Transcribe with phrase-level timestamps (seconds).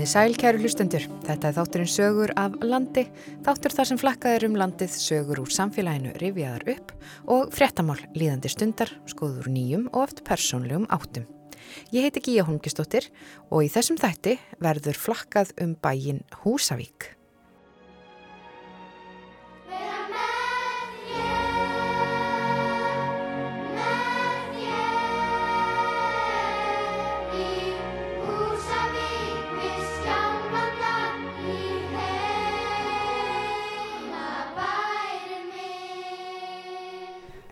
[0.00, 3.02] Komið sæl kæru hlustendur, þetta er þátturinn sögur af landi,
[3.44, 6.94] þáttur þar sem flakkaður um landið sögur úr samfélaginu rifjaðar upp
[7.36, 11.28] og fréttamál líðandi stundar, skoður nýjum og oft persónlegum áttum.
[11.92, 13.12] Ég heiti Gíja Holmgistóttir
[13.50, 17.19] og í þessum þætti verður flakkað um bæin Húsavík.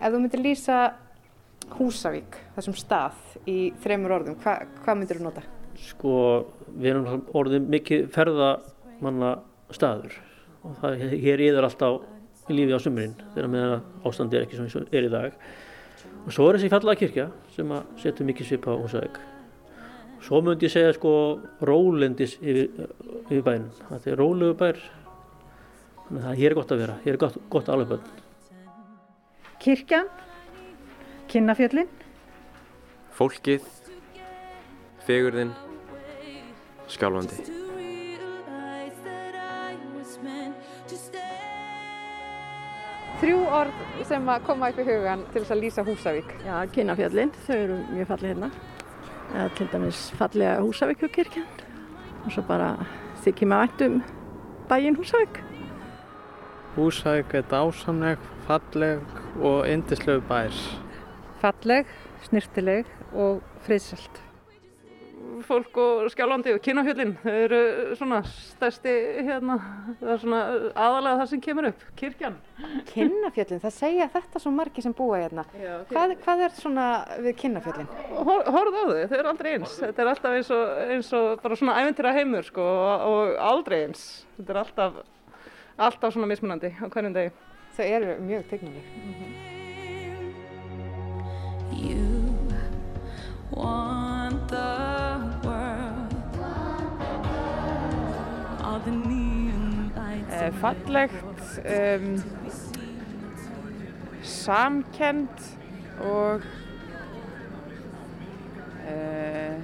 [0.09, 0.75] Ef þú myndir lýsa
[1.77, 5.41] Húsavík, þessum stað, í þreymur orðum, hva, hvað myndir þú nota?
[5.85, 6.13] Sko,
[6.73, 9.29] við erum orðið mikið ferðamanna
[9.69, 10.15] staður
[10.65, 14.95] og það hér yður alltaf í lífi á sumurinn þegar meðan ástandi er ekki og
[14.97, 15.35] er í dag.
[16.23, 19.19] Og svo er þessi fallaða kirkja sem að setja mikið svip á Húsavík.
[20.25, 21.11] Svo myndi ég segja sko
[21.69, 22.73] rólendis yfir,
[23.27, 23.69] yfir bænum.
[23.91, 24.81] Þetta er rólegu bær,
[26.07, 28.25] þannig að hér er gott að vera, hér er gott, gott alveg bönn
[29.59, 30.07] kirkjan,
[31.27, 31.89] kinnafjöllin,
[33.17, 33.65] fólkið,
[35.03, 35.51] fegurðin,
[36.87, 37.41] skjálfandi.
[43.19, 46.29] Þrjú orð sem að koma upp í hugan til þess að lýsa Húsavík.
[46.47, 48.49] Já, kinnafjöllin, þau eru mjög fallið hérna.
[49.33, 51.49] Eða til dæmis fallega Húsavíkukirkjan
[52.23, 52.71] og svo bara
[53.25, 53.99] þykir maður ættum
[54.71, 55.43] bæinn Húsavík.
[56.79, 59.01] Húsavík er dásamleg, falleg
[59.43, 60.55] og indislegu bær.
[61.41, 61.89] Falleg,
[62.23, 64.21] snirtileg og friðsælt.
[65.43, 67.59] Fólk og skjálfandi og kynafjöldin, þau eru
[67.99, 68.93] svona stærsti
[69.27, 69.57] hérna,
[69.99, 70.39] það er svona
[70.71, 72.39] aðalega það sem kemur upp, kirkjan.
[72.93, 75.45] Kynafjöldin, það segja þetta svo margi sem búa hérna.
[75.59, 75.93] Já, okay.
[75.93, 76.89] hvað, hvað er svona
[77.27, 77.93] við kynafjöldin?
[78.15, 79.77] Hor, horfðu á þau, þau eru aldrei eins.
[79.83, 83.81] Þetta er alltaf eins og, eins og bara svona æventýra heimur sko og, og aldrei
[83.89, 84.09] eins.
[84.39, 85.01] Þetta er alltaf
[85.79, 87.31] alltaf svona mismunandi á hverjum degi.
[87.77, 88.81] Þau eru mjög tegnandi.
[88.81, 89.49] Mm -hmm.
[100.49, 102.23] eh, Fallegt, um,
[104.23, 105.57] samkend
[105.99, 106.41] og
[108.85, 109.55] uh,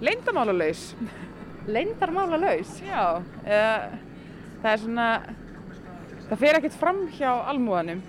[0.00, 0.96] leindamála-laus.
[1.66, 2.82] Leindarmála-laus?
[2.86, 3.98] Já, uh,
[4.62, 5.08] það er svona
[6.32, 8.00] það fer ekkert fram hjá almúðanum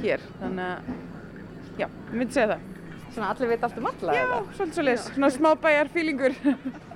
[0.00, 2.66] hér, þannig að já, ég myndi segja það.
[3.10, 4.36] Svona allir veit allt um alla já, eða?
[4.36, 6.36] Já, svolítið svolítið, svona smá bæjar fílingur.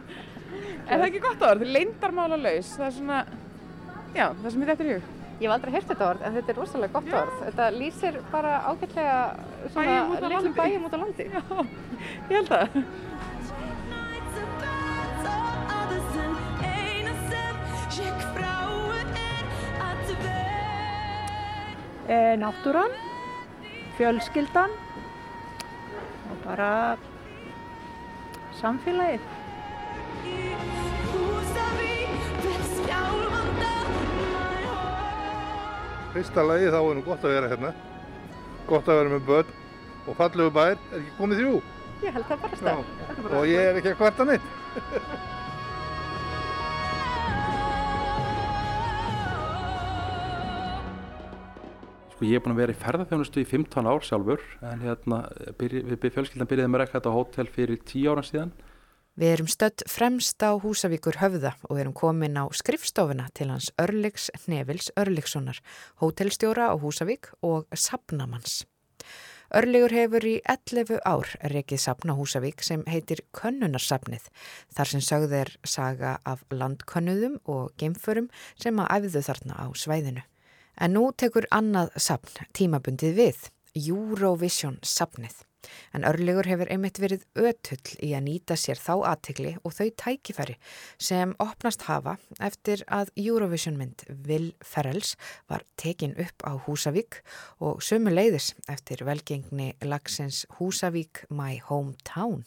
[0.88, 1.66] er það ekki gott orð?
[1.76, 3.22] Leindarmála laus, það er svona,
[4.12, 5.10] já, það sem er í hug.
[5.34, 7.16] Ég hef aldrei heyrt þetta orð, en þetta er rosalega gott já.
[7.24, 7.40] orð.
[7.48, 9.16] Þetta lýsir bara ágætlega
[9.74, 9.96] svona
[10.28, 11.26] litlum bæjum út á landi.
[11.34, 11.42] Já,
[12.28, 12.78] ég held það.
[22.08, 22.92] E, náttúran,
[23.96, 24.72] fjölskyldan
[26.30, 26.96] og bara
[28.60, 29.20] samfélagið.
[36.14, 37.70] Fyrsta lagi þá er nú gott að vera hérna,
[38.68, 39.54] gott að vera með börn
[40.04, 41.54] og fallegu bær, er ekki komið þrjú?
[42.04, 42.84] Ég held það bara stað.
[43.32, 44.52] Og ég er ekki að kvarta neitt.
[52.14, 55.16] Sko ég er búin að vera í ferðarþjónustu í 15 ár sjálfur en hérna
[55.58, 58.52] byrj, við fjölskyldan byrjaði með rekka þetta hótel fyrir 10 ára síðan.
[59.18, 64.28] Við erum stött fremst á Húsavíkur höfða og erum komin á skrifstofuna til hans Örliks
[64.46, 65.58] Nevils Örlikssonar,
[65.98, 68.62] hótelstjóra á Húsavík og sapnamanns.
[69.54, 74.30] Örlegur hefur í 11 ár rekið sapna Húsavík sem heitir Könnunarsapnið,
[74.70, 80.24] þar sem sögð er saga af landkönnuðum og geimförum sem að æfðu þarna á svæðinu.
[80.80, 83.42] En nú tekur annað sapn tímabundið við,
[83.74, 85.42] Eurovision sapnið.
[85.94, 90.56] En örlegur hefur einmitt verið ötull í að nýta sér þá aðtegli og þau tækifæri
[91.08, 95.14] sem opnast hafa eftir að Eurovision mynd Will Ferrells
[95.50, 97.22] var tekin upp á Húsavík
[97.64, 102.44] og sömu leiðis eftir velgengni lagsins Húsavík My Hometown.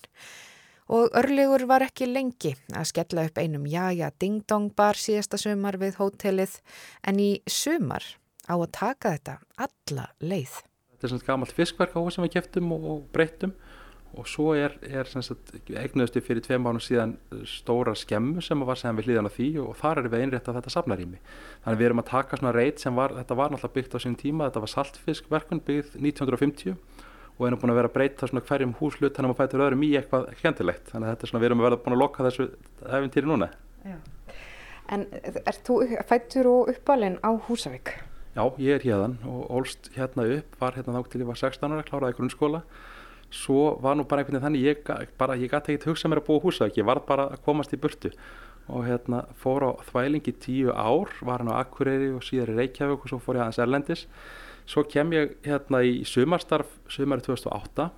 [0.88, 6.00] Og örlegur var ekki lengi að skella upp einum jaja ding-dong bar síðasta sumar við
[6.00, 6.62] hótelið
[7.04, 8.06] en í sumar
[8.48, 10.62] á að taka þetta alla leið.
[10.94, 13.54] Þetta er svona gammalt fiskverk á sem við kæftum og, og breyttum
[14.18, 19.12] og svo er, er eignuðustu fyrir tveim mánu síðan stóra skemmu sem var sem við
[19.12, 21.20] hlýðan á því og þar er við einrétt að þetta safnarími.
[21.66, 24.18] Þannig við erum að taka svona reit sem var, þetta var náttúrulega byggt á sín
[24.18, 26.80] tíma, þetta var saltfiskverkun byggð 1950
[27.38, 29.86] og erum búin að vera að breyta svona hverjum húslut þannig að maður fætur öðrum
[29.86, 32.26] í eitthvað skemmtilegt þannig að þetta er svona við erum að vera búin að lokka
[32.26, 32.48] þessu
[32.82, 33.50] æfintýri núna
[33.86, 33.98] Já.
[34.88, 37.94] En ert þú fættur og uppalinn á Húsavík?
[38.38, 41.72] Já, ég er hérðan og ólst hérna upp, var hérna þá til ég var 16
[41.74, 42.60] ára, kláraði grunnskóla.
[43.34, 46.28] Svo var nú bara einhvern veginn þannig, ég, bara, ég gæti ekkert hugsað mér að
[46.28, 48.12] búa Húsavík, ég var bara að komast í burtu
[48.70, 53.08] og hérna fór á þvælingi tíu ár, var hann á Akureyri og síðar í Reykjavík
[53.08, 54.06] og svo fór ég aðeins Erlendis.
[54.70, 57.90] Svo kem ég hérna í sumarstarf, sumari 2008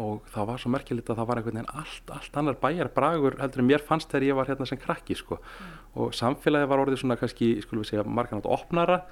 [0.00, 2.90] og það var svo merkilegt að það var einhvern veginn allt, allt annar bæjar.
[2.96, 5.38] Bragur heldur en mér fannst þegar ég var hérna sem krakki sko.
[5.42, 5.78] Mm.
[5.92, 9.02] og samfélagi var orðið svona kannski, skulum við segja, marganátt opnara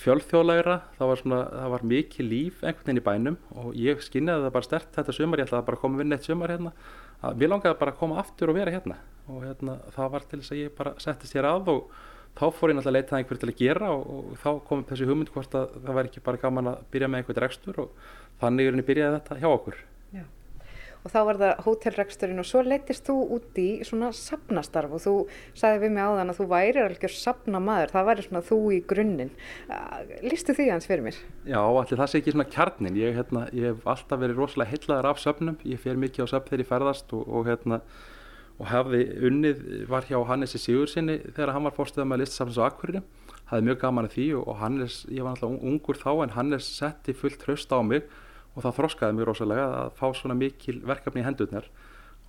[0.00, 3.38] fjölþjóðlegra, það var svona það var mikið líf einhvern veginn í bænum.
[3.60, 5.40] Og ég skinniði það bara stert þetta sumar.
[5.42, 6.72] Ég ætlaði bara að koma vinna eitt sumar hérna.
[7.20, 8.96] Að mér langaði bara að koma aftur og vera hérna.
[9.28, 11.92] Og hérna það var til þess að ég bara settist hér að og
[12.38, 13.92] þá fór ég náttúrulega að leita einhver til að gera.
[13.92, 17.10] Og, og þá kom þessi hugmynd hvort að það væri ekki bara gaman að byrja
[17.10, 17.84] með einhvern rekstur.
[17.84, 19.80] Og þannig er henni byrjaði þetta hjá okkur
[21.00, 25.14] og þá var það hótelreksturinn og svo leytist þú út í svona sapnastarf og þú
[25.56, 28.60] sagði við mig á þann að þú væri alveg sapna maður, það væri svona þú
[28.76, 29.32] í grunninn.
[30.26, 31.18] Listu því hans fyrir mér?
[31.48, 33.00] Já, allir það sé ekki svona kjarnin.
[33.00, 36.52] Ég, hérna, ég hef alltaf verið rosalega heitlaðar af söpnum, ég fer mikið á söpn
[36.52, 37.80] þegar ég ferðast og, og hérna
[38.60, 43.00] og hefði unnið, var hjá Hannesi Sigursinni þegar hann var fórstuðað með listasafnins á Akkurinu,
[43.48, 47.14] hafði mjög gaman að því og Hannes, ég var alltaf ungur þá en Hannes setti
[47.16, 48.04] fullt tröst á mig
[48.54, 51.70] og það þroskaði mjög rosalega að fá svona mikil verkefni í hendurnar.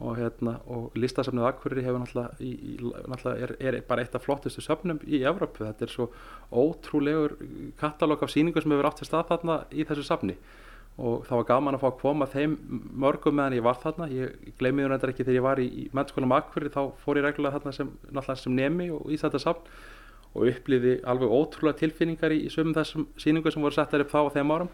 [0.01, 4.63] Og, hérna, og listasafnið Akkurri hefur náttúrulega, í, náttúrulega er, er bara eitt af flottustu
[4.65, 5.61] söfnum í Evrópu.
[5.67, 6.07] Þetta er svo
[6.49, 7.35] ótrúlegur
[7.77, 10.37] katalóg af síningu sem hefur átt til stað þarna í þessu safni.
[10.97, 12.57] Og það var gaman að fá að koma þeim
[13.03, 14.09] mörgum meðan ég var þarna.
[14.09, 17.59] Ég gleymiði þetta ekki þegar ég var í, í mennskólanum Akkurri þá fór ég reglulega
[17.59, 17.93] þarna sem,
[18.41, 19.69] sem nemi og í þetta safn
[20.31, 24.21] og upplýði alveg ótrúlega tilfinningar í, í sömum þessum síningu sem voru settar upp þá
[24.23, 24.71] á þeim árum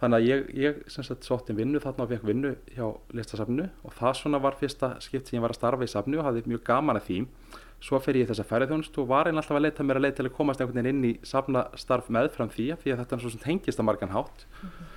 [0.00, 2.86] Þannig að ég, ég sem sagt sótt inn vinnu þarna og fekk vinnu hjá
[3.16, 6.24] listasafnu og það svona var fyrsta skipt sem ég var að starfa í safnu og
[6.24, 7.18] hafði mjög gaman að því.
[7.84, 10.20] Svo fer ég í þessa ferðarþjónust og var einn alltaf að leita mér að leita
[10.22, 13.44] til að komast einhvern veginn inn í safnastarf meðfram því því að þetta er svona
[13.44, 14.46] tengist að margan hátt.
[14.48, 14.96] Mm -hmm.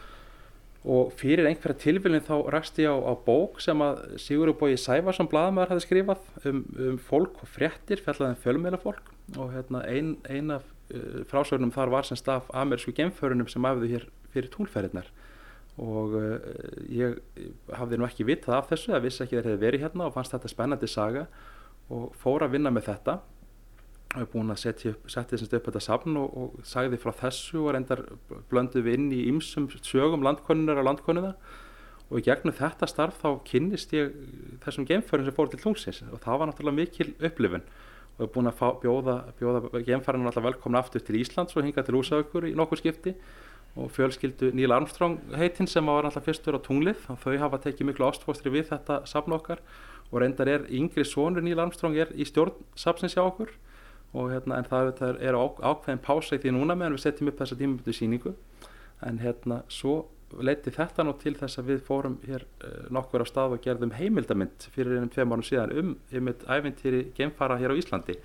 [0.83, 5.29] Og fyrir einhverja tilvílinn þá rækst ég á, á bók sem að Sigurður Bói Sæfarsson
[5.31, 10.17] bladamæður hafði skrifað um, um fólk og fréttir, fjallaðin um fjölmiðla fólk og hérna, ein,
[10.27, 15.09] ein af uh, frásögnum þar var sem staf amerísku gemförunum sem æfðu hér fyrir túnferðirnar.
[15.81, 16.37] Og uh,
[16.93, 17.17] ég
[17.73, 20.35] hafði nú ekki vitað af þessu, það vissi ekki þegar hefði verið hérna og fannst
[20.35, 21.27] þetta spennandi saga
[21.93, 23.17] og fór að vinna með þetta.
[24.13, 28.03] Hef búin að setja setja upp þetta safn og, og sagði frá þessu og reyndar
[28.51, 31.33] blönduð við inn í ymsum sögum landkonunar og landkonuða
[32.11, 34.13] og í gegnum þetta starf þá kynnist ég
[34.61, 37.65] þessum geimfærin sem fór til tungsins og það var náttúrulega mikil upplifun.
[38.13, 41.81] Og hef búin að fá, bjóða, bjóða geimfærin alltaf velkomna aftur til Íslands og hinga
[41.81, 43.15] til Úsaukur í nokkur skipti
[43.73, 48.05] og fjölskyldu Neil Armstrong heitinn sem var alltaf fyrstur á tunglið þau hafa tekið miklu
[48.05, 49.63] ástfóstri við þetta safn okkar.
[50.13, 53.49] Og reyndar er yngri sonur Neil Armstrong er í stjórn safnsins hjá okkur.
[54.13, 57.57] Og hérna en það, er ákveðin pása í því núna meðan við setjum upp þessa
[57.57, 58.35] tímabötu síningu
[59.03, 60.03] en hérna svo
[60.41, 63.93] leiti þetta nú til þess að við fórum hér uh, nokkur á stað og gerðum
[63.97, 68.17] heimildamind fyrir einum tveim árum síðan um einmitt æfintýri gemfara hér á Íslandi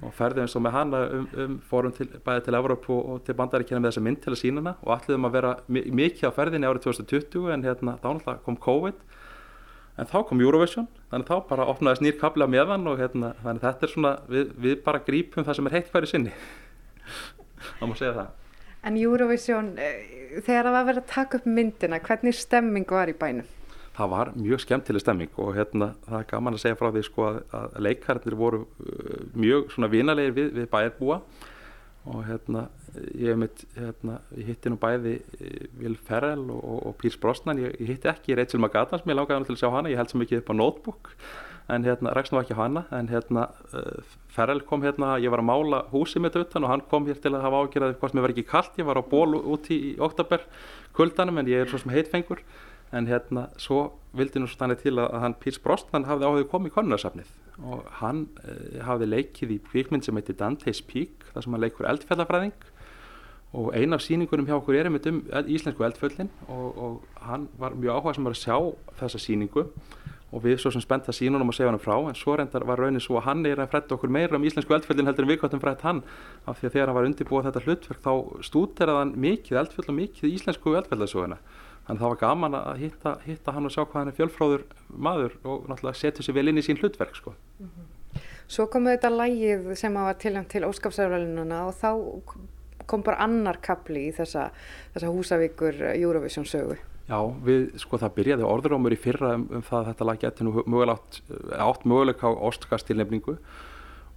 [0.00, 3.36] og ferðum eins og með hana um, um fórum til, bæði til Evrópu og til
[3.36, 4.74] bandaríkina með þessa mynd til að sína hana.
[4.86, 9.04] Og alliðum að vera mikið á ferðinni árið 2020 en hérna þá náttúrulega kom COVID.
[10.00, 13.86] En þá kom Eurovision þannig þá bara opnaðist nýr kabla meðan og hérna þannig þetta
[13.86, 16.34] er svona við, við bara grípum það sem er heitt hverju sinni.
[17.78, 18.36] Þá má segja það.
[18.88, 23.16] En Eurovision, eh, þegar það var verið að taka upp myndina, hvernig stemming var í
[23.20, 23.48] bænum?
[24.00, 27.26] Það var mjög skemmtileg stemming og hérna það er gaman að segja frá því sko
[27.28, 31.20] að, að leikarnir voru uh, mjög svona vinalegir við, við bæjarbúa
[32.10, 32.64] og hérna
[33.12, 35.18] ég, mitt, hérna, ég hitti nú bæði
[35.80, 37.60] Vil uh, Ferrell og, og, og Pírs Brosnan.
[37.60, 40.12] Ég, ég hitti ekki Rachel McAdams mér langaði hann til að sjá hana, ég held
[40.12, 41.14] svo mikið upp á notebook
[41.70, 42.86] en hérna rækst nú ekki hana.
[42.96, 46.86] En hérna uh, Ferrell kom hérna ég var að mála húsið mitt utan og hann
[46.90, 49.36] kom hér til að hafa ágjörðið hvort mér var ekki kallt ég var á ból
[49.38, 50.48] úti í oktober
[50.96, 52.42] kuldanum en ég er svo sem heitfengur
[52.92, 53.84] en hérna svo
[54.16, 57.30] vildi nú stannir til að hann Pírs Brosnan hafði áhuga komið í konunarsafnið
[57.60, 61.88] og hann uh, hafði leikið í kvíkmynd sem heitir Dante's Peak þar sem hann leikur
[61.90, 62.54] eldfjallafræðing.
[63.58, 66.30] Og ein af síningunum hjá okkur er einmitt um íslensku eldfjöllin.
[66.48, 68.56] Og, og hann var mjög áhuga sem var að sjá
[69.00, 69.66] þessa síningu
[70.30, 71.96] og við svo sem spennt að sínunum og segja hann frá.
[72.06, 74.76] En svo reyndar var raunin svo að hann er að fretta okkur meira um íslensku
[74.76, 76.04] eldfjöldin heldur en við gottum frett hann.
[76.46, 78.12] Af því að þegar hann var undirbúið þetta hlutverk þá
[78.46, 81.40] stúderaðan mikið eldfjöld og mikið íslensku eldfjöldasöguna
[81.86, 84.66] Þannig að það var gaman að hitta, hitta hann og sjá hvað hann er fjölfráður
[84.88, 87.34] maður og náttúrulega setja sér vel inn í sín hlutverk sko.
[87.58, 87.88] Mm -hmm.
[88.50, 91.90] Svo komu þetta lægið sem var tilhæmt til óskapsarverðinuna og þá
[92.86, 94.50] kom bara annar kapli í þessa,
[94.94, 96.76] þessa húsavíkur Eurovision sögu.
[97.10, 100.46] Já, við, sko það byrjaði orðurómur í fyrra um, um það að þetta lag geti
[100.46, 101.22] nú mögulegt,
[101.58, 103.36] átt möguleik á óskastilnefningu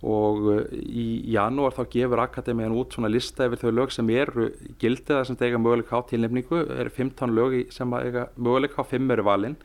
[0.04, 4.50] og uh, í janúar þá gefur Akademiðan út svona lista yfir þau lög sem eru
[4.82, 9.16] gildiða sem eiga möguleika á tilnefningu, er 15 lög sem að eiga möguleika á 5
[9.16, 9.58] eru valin.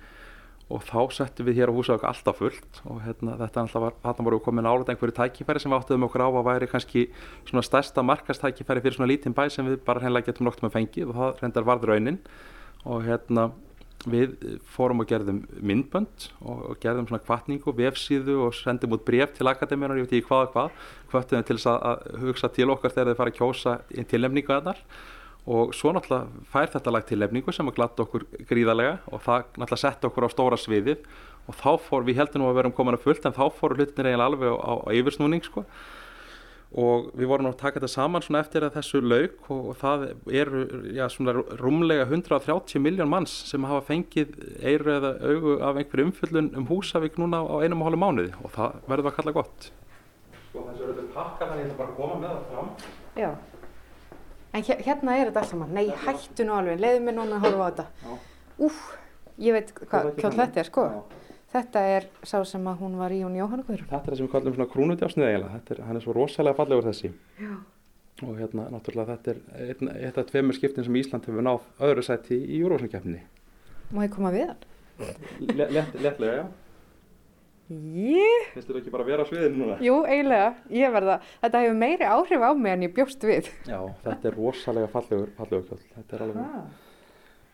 [0.69, 2.81] Og þá settum við hér á Húsavík alltaf fullt.
[2.93, 6.05] Og hérna, þetta alltaf var, þarna voru við komin álut einhverju tækifæri sem við áttuðum
[6.05, 7.05] okkur á að væri kannski
[7.49, 11.09] svona stærsta markastækifæri fyrir svona lítinn bæ sem við bara hreinlega getum nokt með fengið.
[11.09, 12.21] Og það reyndar varð raunin.
[12.85, 13.47] Og hérna
[14.13, 19.49] við fórum og gerðum myndbönd og, gerðum svona kvartningu, vefsíðu og sendum út bref til
[19.51, 22.95] akademíunar, ég veit ekki hvað og hvað hvöttum þeim til þess að, hugsa til okkar
[22.95, 24.83] þegar þeir fara að kjósa í tilnefningu þarnar
[25.49, 29.83] og svo náttúrulega fær þetta lag tilnefningu sem að glatta okkur gríðarlega og það náttúrulega
[29.85, 31.07] setta okkur á stóra sviðið.
[31.49, 33.79] Og þá fór, við heldum nú að vera um komin að fullt en þá fóru
[33.79, 35.65] hlutinir eiginlega alveg á, á yfirsnúning sko
[36.69, 40.05] og við vorum að taka þetta saman svona eftir að þessu lauk og, og það
[40.37, 46.11] eru já, svona rúmlega 130 miljón manns sem hafa fengið eiru eða augu af einhverju
[46.11, 49.71] umfyllun um Húsavík núna á einum og hálfu mánuði og það verður að kalla gott
[50.49, 53.33] Sko þessu eru þetta pakkar þannig að ætla bara koma með það fram Já.
[54.53, 55.73] En hér, hérna er þetta allt saman.
[55.77, 56.81] Nei, hættu nú alveg.
[56.81, 57.87] Leiðu mér núna að horfa á þetta.
[58.05, 58.13] Já.
[58.69, 58.79] Úf,
[59.45, 60.85] ég veit hvað kjóll þetta er, sko.
[60.89, 61.28] Já.
[61.49, 63.89] Þetta er sá sem að hún var í hún Jóhanna Guðrún.
[63.89, 66.59] Þetta er það sem við kallum svona krúnudjásnið eiginlega, þetta er, hann er svo rosalega
[66.59, 67.11] fallegur þessi.
[67.41, 67.53] Já.
[68.27, 72.37] Og hérna, náttúrulega, þetta er eitt af tveimur skiptin sem Ísland hefur náð öðru sæti
[72.37, 73.23] í Eurovision-keppninni.
[73.95, 74.67] Má ég koma við hann?
[75.55, 76.49] Le, lett, lettlega, já.
[77.69, 78.49] Ég?
[78.55, 79.75] Finnst þér ekki bara að vera á sviðinu núna?
[79.85, 80.51] Jú, eiginlega.
[80.73, 83.51] Ég verða, þetta hefur meiri áhrif á mig en ég bjóst við.
[83.69, 85.83] Já, þetta er rosalega fallegur, fallegur.
[85.97, 86.47] Þetta er alveg,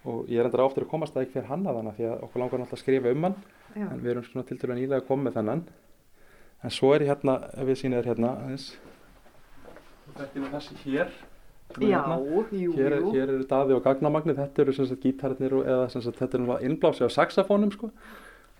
[0.04, 2.44] og ég er endur áttur að komast að ekki hver hanna þannig því að okkur
[2.44, 3.36] langar náttúrulega að skrifa um hann,
[3.74, 3.88] Já.
[3.90, 5.62] en við erum svona til nýlega að koma með þennan.
[6.64, 8.66] En svo er ég hérna, ef við sýnum þér hérna, aðeins,
[10.14, 11.14] þetta er þessi hér.
[11.74, 12.16] Já, hérna.
[12.54, 13.12] jú, hér, jú.
[13.16, 16.38] hér eru daði og gagnamagnir, þetta eru sem sagt gítarnir og, eða sem sagt þetta
[16.38, 17.90] er náttúrulega innblási á saxofónum sko,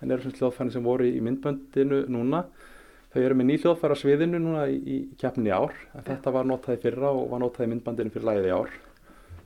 [0.01, 2.43] en eru sagt hljóðfæri sem voru í myndböndinu núna.
[3.13, 6.33] Þau eru með ný hljóðfæri á sviðinu núna í, í keppninni í ár, en þetta
[6.35, 8.75] var notað í fyrra og var notað í myndbandinu fyrir lagið í ár.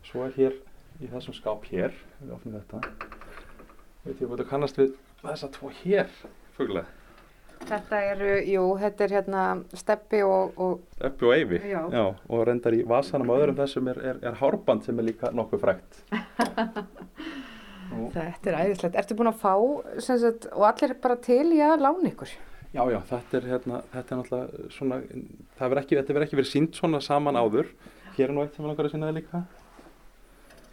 [0.08, 0.58] Svo er hér
[1.00, 2.82] í þessum skáp hér, við opnum þetta,
[4.08, 6.12] veit ég að kannast við þessa tvo hér,
[6.58, 6.88] fuglega,
[7.60, 9.44] Þetta eru, jú, þetta er hérna
[9.76, 12.06] steppi og, og Eppi og Eyvi, Já.
[12.08, 15.64] og reyndar í vasanum á öðrum þessum er, er, er hárband sem er líka nokkuð
[15.66, 16.00] frægt.
[18.16, 18.96] þetta er æðislegt.
[19.02, 19.54] Ertu búin að fá,
[20.06, 22.32] sem sagt, og allir bara til í að lána ykkur?
[22.70, 25.00] Já, já, þetta er, hérna, þetta er náttúrulega svona,
[25.60, 27.72] það verður ekki, þetta verður ekki verið sínt svona saman áður.
[28.16, 29.44] Hér er nú eitt sem ég langar að sína það líka.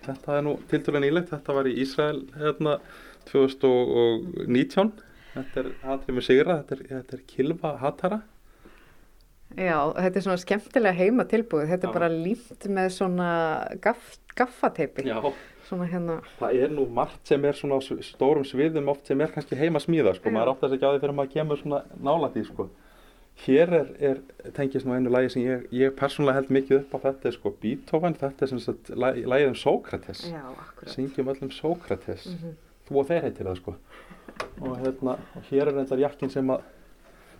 [0.06, 2.76] Þetta er nú tildulega nýlegt, þetta var í Ísrael hérna
[3.32, 4.92] 2019.
[5.36, 8.22] Þetta er Hatrið með Sigra, þetta er, þetta er Kilva Hatara.
[9.56, 11.68] Já, þetta er svona skemmtilega heima tilbúið.
[11.70, 11.90] Þetta Já.
[11.90, 13.28] er bara límt með svona
[13.84, 15.04] gaff, gaffateipi.
[15.06, 15.20] Já.
[15.66, 19.32] Svona hérna, Það er nú margt sem er svona á stórum sviðum oft sem er
[19.34, 20.30] kannski heima smíða, sko.
[20.30, 20.34] Já.
[20.34, 22.68] Maður átt þess ekki á því fyrir maður kemur svona nála því, sko.
[23.44, 24.20] Hér er, er
[24.56, 27.50] tengist nú einu lagi sem ég, ég persónulega held mikið upp á þetta er sko
[27.60, 30.22] Beethoven, þetta er sem sagt lagið um Sókrates.
[30.94, 32.24] Syngjum öllum Sókrates.
[32.32, 32.54] Mhm.
[32.86, 33.74] Þú og þeir heitir það sko.
[34.62, 36.62] Og hérna, og hér er reyndar jakkin sem að,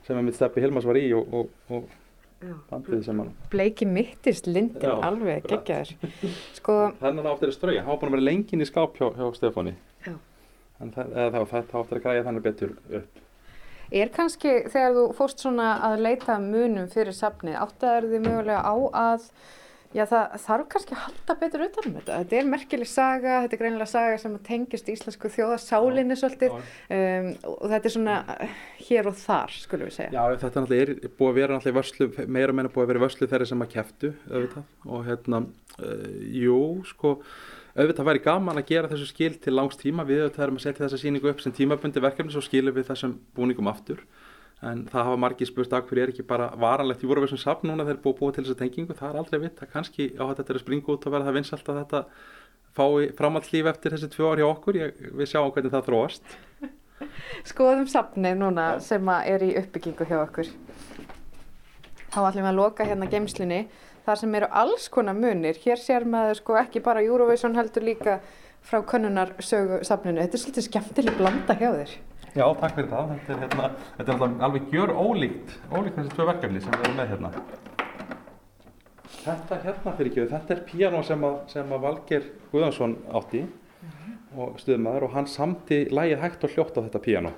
[0.06, 3.34] sem að mitt steppi Hilmas var í og, og, og bandið sem hann.
[3.52, 5.92] Bleiki mittist lindin Já, alveg geggjaður.
[6.56, 9.28] Sko, Þennan áttir að strauja, hann var búin að vera lengin í skáp hjá, hjá
[9.38, 9.76] Stefáni.
[10.06, 10.16] Já.
[10.82, 13.22] En það, eða, það, það áttir að græja þannig betur upp.
[14.02, 18.74] er kannski þegar þú fórst svona að leita munum fyrir safnið, áttaður þið mögulega á
[19.06, 19.30] að
[19.96, 22.16] Já, það þarf kannski að halda betur utan um þetta.
[22.20, 27.64] Þetta er merkileg saga, þetta er greinilega saga sem tengist íslensku þjóðasálinni svolítið um, og
[27.72, 30.10] þetta er svona uh, hér og þar, skulum við segja.
[30.12, 33.04] Já, þetta er búið að vera náttúrulega í vörslu, meira meina búið að vera í
[33.06, 34.68] vörslu þeirri sem að keftu, auðvitað.
[34.90, 35.42] Og hérna,
[35.78, 36.06] uh,
[36.44, 36.60] jú,
[36.92, 37.16] sko,
[37.76, 40.04] auðvitað væri gaman að gera þessu skil til langs tíma.
[40.08, 43.16] Við auðvitað erum að setja þessa sýningu upp sem tímabundi verkefni, svo skilum við þessum
[43.36, 44.04] búningum aftur.
[44.64, 47.84] En það hafa margir spurt af hverju er ekki bara varanlegt í Eurovision safn núna
[47.84, 48.96] þegar búið að búa til þessa tengingu.
[48.96, 51.36] Það er aldrei vitt, það kannski á þetta er að springa út og verða það
[51.36, 52.00] vinsalt að þetta
[52.76, 54.78] fái framhaldslíf eftir þessi tvö ár hjá okkur.
[54.80, 56.38] Ég, við sjáum hvernig það þróast.
[57.52, 60.50] Skoðum safnið núna sem að er í uppbyggingu hjá okkur.
[62.14, 63.62] Þá ætlum við að loka hérna geimslunni
[64.06, 65.60] þar sem eru alls konar munir.
[65.60, 68.20] Hér sér maður sko ekki bara Eurovision heldur líka
[68.64, 70.22] frá könnunar sögu safninu.
[70.25, 71.98] Þetta er svolítið skemmtileg blanda hjá þér.
[72.36, 73.12] Já, takk fyrir það.
[73.14, 76.82] Þetta er, hérna, þetta er alltaf alveg gjör ólíkt, ólíkt þessi tvö verkefni sem við
[76.84, 77.30] erum með hérna.
[79.22, 83.40] Þetta hérna fyrir ekki, þetta er píanó sem að, sem að Valgeir Guðansson átti
[84.36, 87.32] og stuðmaður og hann samti lægið hægt og hljótt á þetta píanó.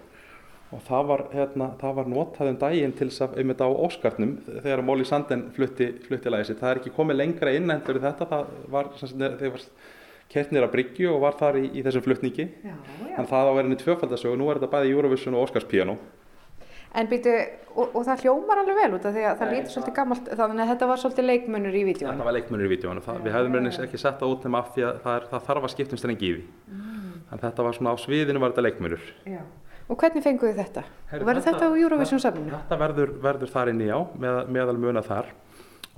[0.75, 4.35] Og það var, hérna, það var notað um daginn til þess að einmitt á Óskarnum
[4.49, 6.59] þegar Móli Sanden flutti, flutti lægið sitt.
[6.59, 9.69] Það er ekki komið lengra inn en þetta, það var, sem sagt, þegar var
[10.33, 12.49] kert nýra bryggju og var þar í, í þessum flutningi.
[12.65, 12.75] Já,
[13.19, 15.99] En það á verðinni tvöfaldasögu, nú er þetta bæði Eurovision og Oscarspiano.
[16.99, 17.33] En býtu,
[17.75, 20.63] og, og það hljómar alveg vel út af því að það lítur svolítið gammalt, þannig
[20.65, 22.13] að þetta var svolítið leikmönnur í vídjónu.
[22.15, 23.03] Þetta var leikmunir í vídjónu.
[23.27, 25.67] Við hefðum reynis ekki sett það út nema af því að það, er, það þarf
[25.69, 26.47] að skipta um strengi í því.
[27.29, 29.11] Þannig að þetta var svona á sviðinu var þetta leikmunir.
[29.29, 29.43] Já.
[29.89, 30.85] Og hvernig fenguðu þetta?
[31.11, 32.57] Heyrðu, og verður þetta á Eurovision safninu?
[32.57, 35.31] Þetta verður, verður þar inn í á, með, meðal muna þar.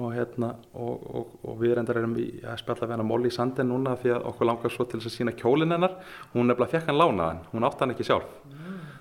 [0.01, 3.69] Og, hérna, og, og, og við reyndar erum í að spjalla við hana Molly Sanden
[3.69, 5.99] núna því að okkur langar svo til þess að sína kjólinn hennar.
[6.33, 8.31] Hún nefnilega fekk hann lánaðan, hún átti hann ekki sjálf.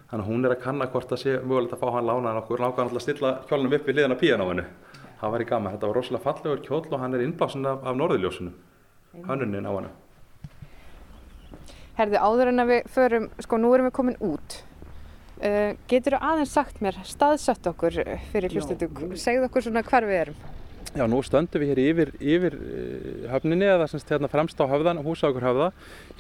[0.09, 2.63] Þannig að hún er að kanna hvort það sé mögulegt að fá hann lánaðan okkur
[2.63, 4.65] langar hann að stilla kjólnum upp við liðan á píanóinu.
[5.19, 7.99] Það var í gaman, þetta var rosalega fallegur kjól og hann er innblásin af, af
[7.99, 8.55] norðurljósunum,
[9.27, 9.89] hönnunin á hann.
[11.99, 14.61] Herði, áður en að við förum, sko nú erum við komin út.
[15.39, 18.01] Uh, getur þú aðeins sagt mér, staðsett okkur
[18.31, 20.39] fyrir hlustendum, segðu okkur svona hvar við erum.
[20.98, 25.01] Já, nú stöndum við hér yfir, yfir eh, höfninni eða semst hérna fremst á höfðan,
[25.05, 25.67] húsavíkur höfða.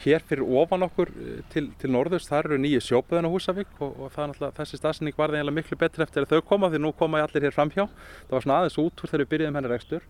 [0.03, 3.95] Hér fyrir ofan okkur eh, til, til norðust, þar eru nýju sjópaðin á Húsavík og,
[3.97, 6.83] og það er náttúrulega, þessi staðsynning var það miklu betri eftir að þau koma því
[6.83, 7.87] nú koma allir hér framhjá.
[8.27, 10.05] Það var svona aðeins út úr þegar við byrjuðum hennar ekstur.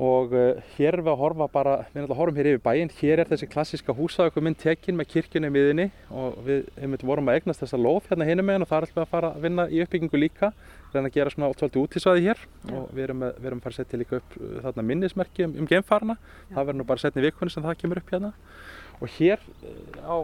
[0.00, 3.20] Og uh, hér erum við að horfa bara, við náttúrulega horfum hér yfir bæinn, hér
[3.20, 7.42] er þessi klassíska húsavíkur mynd tekin með kirkjunni í miðinni og við einmitt vorum að
[7.42, 9.82] eignast þessa lóð hérna hinum meginn og það er alltaf að fara að vinna í
[9.84, 10.50] uppbyggingu líka.
[10.94, 12.40] Reyna að gera svona ótvöldi útísvæði hér.
[12.40, 12.74] Já.
[12.78, 15.46] og við erum, með, við erum að fara að setja líka upp uh, þarna minnismerki
[15.46, 16.16] um, um geimfarna
[16.54, 18.32] það verður nú bara setni vikunni sem það kemur upp hérna.
[19.02, 19.76] Og hér uh,
[20.08, 20.16] á,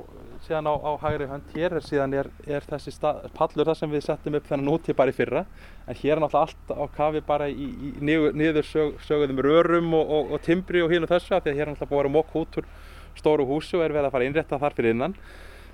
[0.46, 1.48] síðan á, á hægri hönd.
[1.54, 4.94] Hér er síðan er, er þessi stað, pallur það sem við settum upp þennan úti
[4.96, 5.44] bara í fyrra.
[5.86, 10.14] En hér er náttúrulega allt á kafi bara í, í niður, sög, sögðum rörum og,
[10.18, 12.14] og, og timbri og hínu þessu af því að hér er náttúrulega búið að vera
[12.16, 12.70] mokk út úr
[13.18, 15.16] stóru húsi og er verið að fara innrétta þar fyrir innan.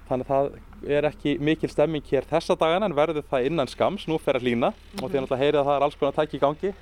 [0.09, 4.05] Þannig að það er ekki mikil stemming hér þessa dagana en verður það innan skams,
[4.09, 5.03] nú fer að lína mm -hmm.
[5.03, 6.75] og þið náttúrulega heyrið að það er alls konar tæk í gangi.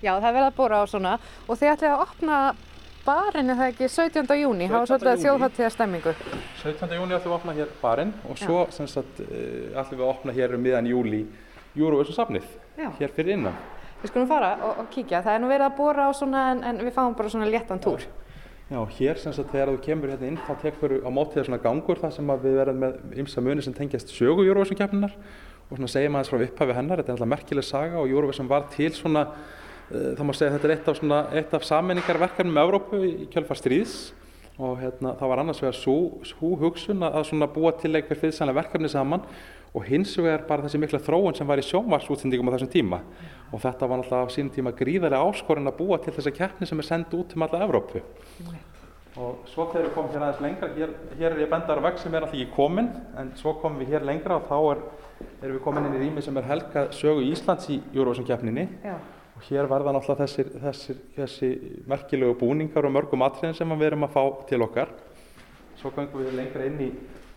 [0.00, 1.18] Já, það verður að bóra á svona.
[1.46, 2.36] Og þið ætlið að opna
[3.10, 4.30] barinn eða ekki 17.
[4.38, 6.14] júni, hafa svolítið þjóðháttíða stemmingu.
[6.62, 6.96] 17.
[6.96, 10.56] júni ætlum við að opna hér barinn og svo sagt, ætlum við að opna hér
[10.56, 11.24] um miðan júli
[11.78, 12.46] Júruvísum safnið,
[12.98, 13.58] hér fyrir innan.
[14.00, 16.64] Við skulum fara og, og kíkja, það er nú verið að bóra á svona en,
[16.66, 18.06] en við fáum bara svona léttan túr.
[18.70, 21.62] Já, hér sem sagt þegar þú kemur hérna inn þá tekur á móti það svona
[21.62, 25.16] gangur þar sem við verðum með ymsa muni sem tengjast sögu Eurovision keppninar
[25.66, 28.68] og svona segjum aðeins frá upphafi hennar, þetta er alltaf merkileg saga og Eurovision var
[28.70, 29.24] til svona,
[29.90, 33.28] það má segja að þetta er eitt af, svona, eitt af sammenningarverkarnum með Evrópu í
[33.32, 33.94] kjölfar stríðs.
[34.60, 39.22] Og hérna það var annars vegar svo hugsun að búa til einhver fyrirsænlega verkefni saman
[39.72, 42.98] og hins vegar bara þessi mikla þróun sem var í sjónvarsútsendingum á þessum tíma.
[43.54, 46.82] Og þetta var náttúrulega á sínum tíma gríðarlega áskorinn að búa til þessa keppni sem
[46.82, 48.02] er sendið út um alla Evrópu.
[49.20, 51.96] Og svo þegar við komum hér aðeins lengra hér, hér er ég bendar á vegg
[51.98, 54.84] sem er alltaf ekki komin en svo komum við hér lengra og þá er,
[55.40, 58.94] erum við komin inn í rými sem er helga sögu Íslands í Eurovision keppninni Já.
[59.40, 61.48] Og hér verða náttúrulega þessir, þessir, þessi
[61.88, 64.92] merkilegu búningar og mörgum atriðin sem við erum að fá til okkar.
[65.80, 66.90] Svo komum við lengra inn í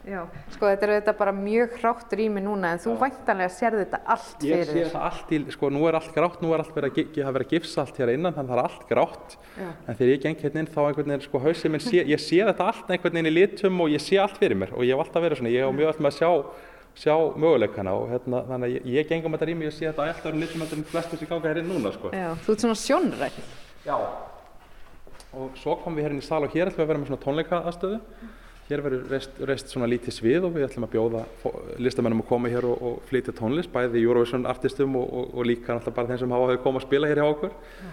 [0.04, 4.00] Já, sko þetta er auðvitað bara mjög hrátt rými núna en þú væntanlega sér þetta
[4.04, 6.74] allt fyrir Ég sé þetta allt í, sko nú er allt grátt, nú er allt
[6.76, 9.38] verið að, að vera gifsa allt hér innan þannig að það er allt grátt.
[9.54, 9.70] Já.
[9.88, 12.42] en þegar ég geng hérna inn þá einhvern veginn sko hausið minn sé, ég sé
[12.44, 14.76] þetta allt einhvern veginn í litum og ég sé allt fyrir mér.
[14.76, 16.32] Og ég hef alltaf verið svona, ég hef mjög alltaf með að sjá,
[17.00, 20.10] sjá möguleikana og hérna þannig að ég, ég geng um þetta rými og sé þetta
[20.12, 22.14] alltaf í litum en flestur sem ganga hér inn núna sko.
[22.14, 23.42] Já, þú ert svona sjónrætt.
[23.84, 23.98] Já,
[25.34, 27.12] og svo komum við hér inn í sal og hér ætlum við að vera með
[27.12, 28.00] svona tónleika aðstöðu
[28.70, 31.24] Hér verður reist, reist svona lítið svið og við ætlum að bjóða
[31.84, 35.76] listamennum að koma hér og, og flytja tónlist, bæði Eurovision artistum og, og, og líka
[35.76, 37.58] náttúrulega bara þeim sem hafa komað að spila hér hjá okkur.
[37.84, 37.92] Ja.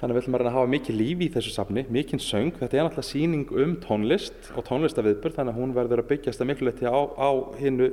[0.00, 2.54] Þannig að við ætlum að reyna að hafa mikið lífi í þessu safni, mikið söng.
[2.56, 6.48] Þetta er náttúrulega síning um tónlist og tónlistaviðbur þannig að hún verður að byggjast að
[6.48, 7.90] miklu leti á, á hinnu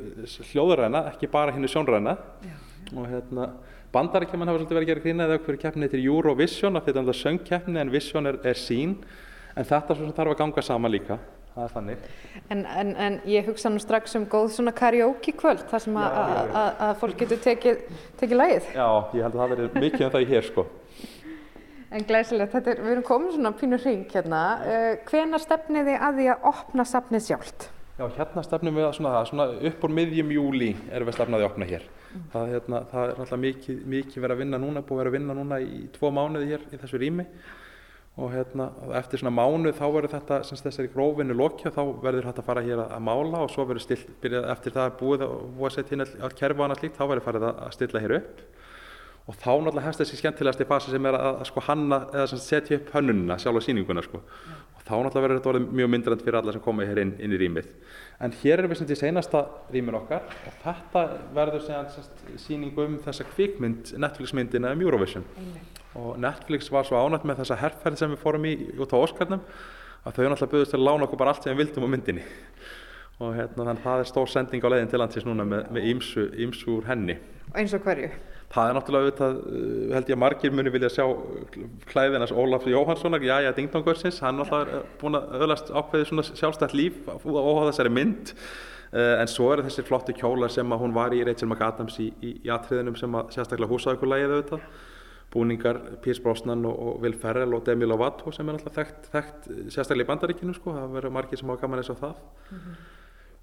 [0.54, 2.16] hljóðuræna, ekki bara hinnu sjónræna.
[2.48, 2.56] Ja.
[2.96, 3.50] Og hérna,
[3.92, 7.24] bandaríkjaman hafa svolítið verið að gera grína eða okkur keppni til Eurovision, þetta er náttúrulega
[7.26, 9.02] söngkeppni en Vision er, er sín.
[9.58, 11.20] En þetta þarf að ganga saman líka
[11.58, 12.08] það er þannig.
[12.54, 16.92] En, en, en ég hugsa nú strax um góð svona karaoke kvöld þar sem að
[17.02, 17.86] fólk getur tekið,
[18.22, 18.68] tekið lægið.
[18.78, 20.68] Já, ég held að það verður mikið um það í hér sko.
[21.88, 24.44] En glæsilegt, þetta er, við erum komin svona pínur hring hérna.
[24.60, 27.70] Uh, Hvena stefnið þið að því að opna safnið sjálft?
[27.98, 31.52] Já, hérna stefnum við að svona, svona upp úr miðjum júli erum við stefnaði að
[31.52, 31.86] opna hér.
[32.12, 32.26] Mm.
[32.34, 35.18] Það, hérna, það er alltaf mikið, mikið verið að vinna núna, búið að vera að
[35.18, 37.26] vinna núna í tvo mánuði hér í þessu rými
[38.18, 42.42] og hérna, eftir svona mánu þá verður þetta sem þessari grófinu lokja þá verður þetta
[42.42, 45.36] að fara hér að, að mála og svo verður stilt, byrjað eftir það búið að
[45.58, 48.16] búið að setja inn all kerfa og annað slíkt, þá verður farið að stilla hér
[48.18, 48.42] upp
[49.28, 52.92] og þá náttúrulega hefst þessi skemmtilegasti fasi sem er að, sko hanna eða setja upp
[52.96, 54.58] hönnununa, sjálf á síninguna sko ja.
[54.78, 57.36] og þá náttúrulega verður þetta orðið mjög myndrand fyrir alla sem koma hér inn, inn
[57.36, 57.72] í rýmið
[58.24, 61.04] en hér erum við sem til senasta rýmin okkar og þetta
[61.36, 67.00] verður segjan síning um þessa kvikmynd Netflix myndina um Eurovision Einnig og Netflix var svo
[67.02, 69.44] ánætt með þessa herrferð sem við fórum í út á Óskarnum
[70.06, 72.26] að þau náttúrulega buðist til að lána okkur bara allt sem við vildum á myndinni
[73.18, 75.88] og hérna, þannig að það er stór sending á leiðin til landsins núna með, með
[75.90, 77.16] ímsu, ímsu úr henni.
[77.58, 78.12] Eins og hverju?
[78.48, 81.04] Það er náttúrulega auðvitað, uh, held ég að margir muni vilja sjá
[81.90, 86.76] klæðinas Ólaf Jóhanssonar, já, já, Dingdongörsins, hann er alltaf búin að öðlast ákveði svona sjálfstætt
[86.78, 88.32] líf á þessari mynd,
[88.94, 92.10] uh, en svo eru þessir flottu kjólar sem að hún var í Rachel McAdams í,
[92.24, 94.68] í, í atriðinum sem að sérstaklega húsaðugulægið auðvitað,
[95.36, 99.50] búningar Pírs Brosnan og, og Will Ferrell og Demi Lovato sem er alltaf þekkt, þekkt
[99.76, 102.22] sérstaklega í bandaríkinu sko, það verður margir sem hafa gaman eins og það.
[102.48, 102.86] Mm -hmm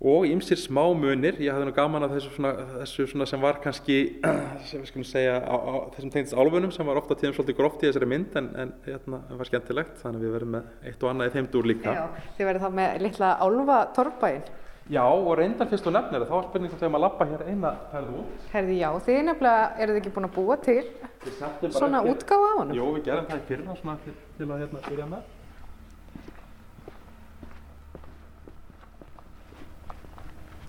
[0.02, 3.60] og ímsir smá munir, ég hafði nú gaman af þessu, svona, þessu svona sem var
[3.62, 3.98] kannski,
[4.68, 7.84] sem við skulum segja, á, á, þessum tengist álfunum sem var ofta tíðum svolítið gróft
[7.84, 11.12] í þessari mynd en, en hérna, var skemmtilegt, þannig að við verðum með eitt og
[11.12, 11.94] annað í þeim dúr líka.
[11.94, 14.52] Já, þið verðum þá með litla álfa torfbæinn.
[14.92, 17.44] Já, og reyndan fyrst og nefnir þá er spurning hvort við erum að lappa hér
[17.48, 18.42] eina ferð út.
[18.52, 20.82] Herði, já, þið nefnilega, eru þið ekki búin að búa til
[21.72, 22.74] svona útgáða á hann?
[22.76, 25.22] Jú, við gerum það í fyrra svona til, til að hérna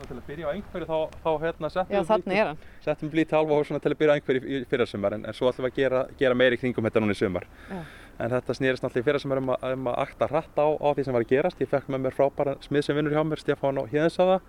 [0.06, 0.12] með.
[0.12, 2.52] til að byrja á einhverju þá, þá hérna settum við
[2.86, 5.50] settum blít halva og svona til að byrja á einhverju í, fyrrasumar en, en svo
[5.50, 7.80] ætlum við að gera, gera meiri kringum þetta núna í sumar Já.
[8.26, 11.18] en þetta snýrist náttúrulega í fyrrasumar um, um að akta hratt á, á því sem
[11.18, 13.90] var að gerast ég fekk með mér frábæra smið sem vinnur hjá mér Stefán og
[13.94, 14.40] Híðinsaða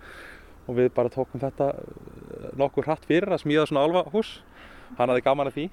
[0.67, 4.39] og við bara tókum þetta uh, nokkur hratt fyrir að smíða svona alvahús
[4.97, 5.69] hann hafði gaman að því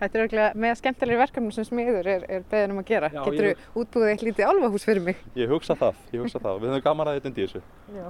[0.00, 3.10] Þetta er örgulega með skemmtilegri verkefni sem smiður er, er beðin um að gera.
[3.12, 3.64] Getur þú ég...
[3.82, 5.18] útbúið eitt lítið alvahús fyrir mig?
[5.36, 6.62] Ég hugsa það, ég hugsa það.
[6.62, 7.60] Við höfum gaman að þetta undir þessu.
[7.98, 8.06] Já.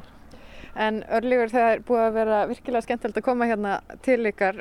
[0.79, 4.61] En örlíkur það er búið að vera virkilega skemmtilegt að koma hérna til ykkar.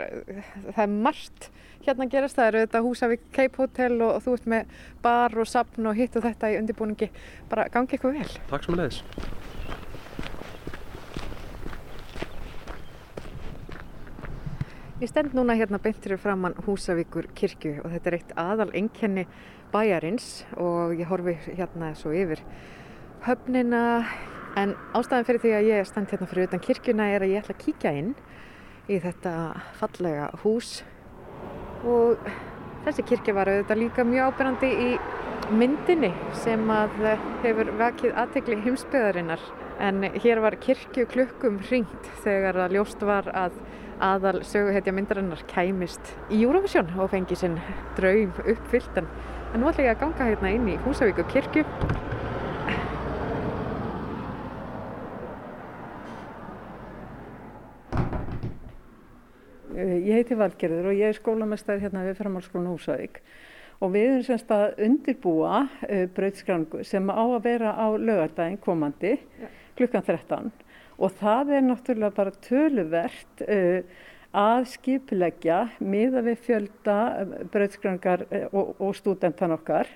[0.72, 1.50] Það er margt
[1.86, 2.40] hérna að gerast.
[2.40, 6.00] Það eru þetta Húsavík Cape Hotel og, og þú ert með bar og sapn og
[6.00, 7.12] hitt og þetta í undirbúningi.
[7.52, 8.34] Bara gangi eitthvað vel.
[8.50, 9.04] Takk sem að leiðis.
[15.00, 19.24] Ég stend núna hérna beintir framann Húsavíkur kirkju og þetta er eitt aðal enkenni
[19.72, 22.42] bæjarins og ég horfi hérna svo yfir
[23.24, 23.84] höfnina
[24.58, 27.56] En ástæðan fyrir því að ég stend hérna fyrir utan kirkjuna er að ég ætla
[27.56, 28.14] að kíkja inn
[28.90, 29.34] í þetta
[29.78, 30.80] fallega hús.
[31.86, 32.18] Og
[32.86, 34.90] þessi kirkja var auðvitað líka mjög ábyrgandi í
[35.60, 36.12] myndinni
[36.44, 36.98] sem að
[37.44, 39.46] hefur vekið aðtegli heimsbyðarinnar
[39.82, 43.56] en hér var kirkju klukkum ringt þegar að ljóst var að
[44.04, 47.58] aðal söguhetja myndarinnar kæmist í Eurovision og fengi sinn
[47.98, 49.10] draum uppfyllt en
[49.58, 51.66] nú ætla ég að ganga hérna inn í Húsavíku kirkju
[59.80, 63.20] Eh, ég heiti Valgerður og ég er skólamestari hérna við framhaldsskólan Húsavík
[63.80, 68.60] og við erum semst að undirbúa uh, eh, brauðskrangu sem á að vera á lögardaginn
[68.64, 69.52] komandi ja.
[69.78, 70.50] klukkan 13
[71.00, 73.80] og það er náttúrulega bara töluvert uh,
[74.36, 76.98] að skipilegja miða við fjölda
[77.54, 79.90] brauðskrangar uh, og, og stúdentan okkar.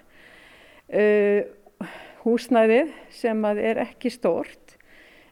[2.23, 4.62] Húsnæðið sem er ekki stórt Eh,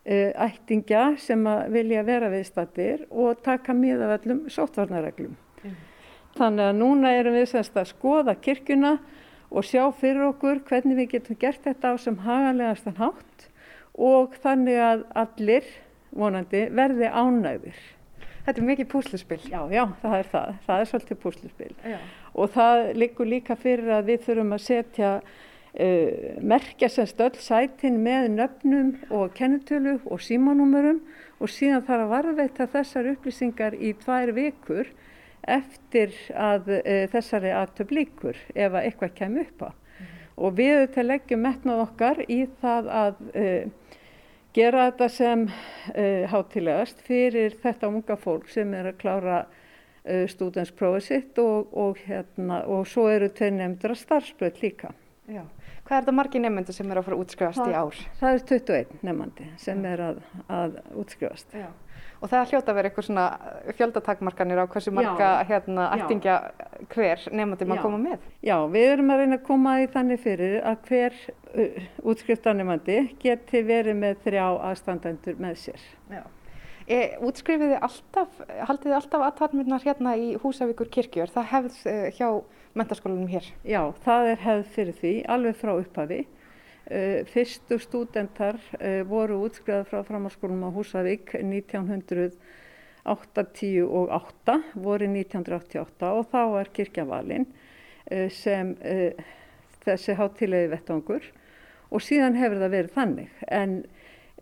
[0.05, 5.35] ættingja sem vilja vera viðstattir og taka mið af öllum sóttvarnareglum.
[5.61, 5.75] Mm.
[6.37, 8.95] Þannig að núna erum við semst að skoða kirkuna
[9.51, 13.47] og sjá fyrir okkur hvernig við getum gert þetta á sem haganlegastan hátt
[13.93, 15.67] og þannig að allir
[16.15, 17.81] vonandi verði ánægðir.
[18.45, 19.41] Þetta er mikið púsluspill.
[19.51, 20.53] Já, já, það er það.
[20.65, 21.73] Það er svolítið púsluspill.
[22.33, 25.11] Og það liggur líka fyrir að við þurfum að setja
[25.73, 30.99] merkja semst öll sætin með nöfnum og kennutölu og símanúmurum
[31.39, 34.89] og síðan þarf að varðveita þessar upplýsingar í tvær vikur
[35.47, 39.69] eftir að uh, þessari aðtöp líkur ef að eitthvað kemur upp á.
[39.71, 40.11] Mm.
[40.43, 43.95] Og við þetta leggjum metnað okkar í það að uh,
[44.51, 45.45] gera þetta sem
[46.27, 49.37] hátilegast fyrir þetta unga fólk sem er að klára
[50.03, 54.91] stúdensprófið sitt og, og, hérna, og svo eru tveir nefndur að starfsbröð líka.
[55.31, 55.43] Já.
[55.85, 58.01] Hvað er þetta margi nefnandi sem er að fara að útskrifast í ár?
[58.19, 60.19] Það er 21 nefnandi sem er að,
[60.51, 61.55] að útskrifast.
[61.55, 61.69] Já.
[62.21, 63.23] Og það hljóta að vera eitthvað svona
[63.79, 66.35] fjöldatakmarkanir á hversu marga hérna, ættingja
[66.93, 68.27] hver nefnandi maður koma með?
[68.45, 71.79] Já, við erum að reyna að koma í þannig fyrir að hver uh,
[72.13, 75.89] útskriftanefandi geti verið með þrjá aðstandendur með sér.
[76.13, 76.21] Já.
[76.91, 82.29] E, útskrifiði alltaf, haldiði alltaf aðtarmirnar hérna í Húsavíkur kirkju, er það hefð uh, hjá
[82.77, 83.45] mentaskólanum hér?
[83.67, 86.21] Já, það er hefð fyrir því, alveg frá upphafi.
[86.91, 92.35] Uh, fyrstu stúdentar uh, voru útskrifað frá framhalskólanum á Húsavík 1980
[93.85, 97.47] og 8, voru 1988 og þá er kirkjavalinn
[98.33, 98.75] sem
[99.85, 101.23] þessi hátilegi vettangur
[101.89, 103.71] og síðan hefur það verið þannig en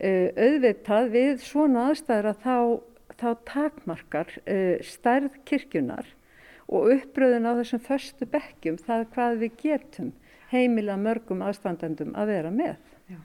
[0.02, 2.58] auðvitað við svona aðstæður að þá,
[3.22, 4.30] þá takmarkar
[4.90, 6.08] stærð kirkjunar
[6.70, 10.12] og uppröðun á þessum förstu bekkjum það hvað við getum
[10.54, 12.78] heimila mörgum aðstandendum að vera með.
[13.10, 13.20] Já.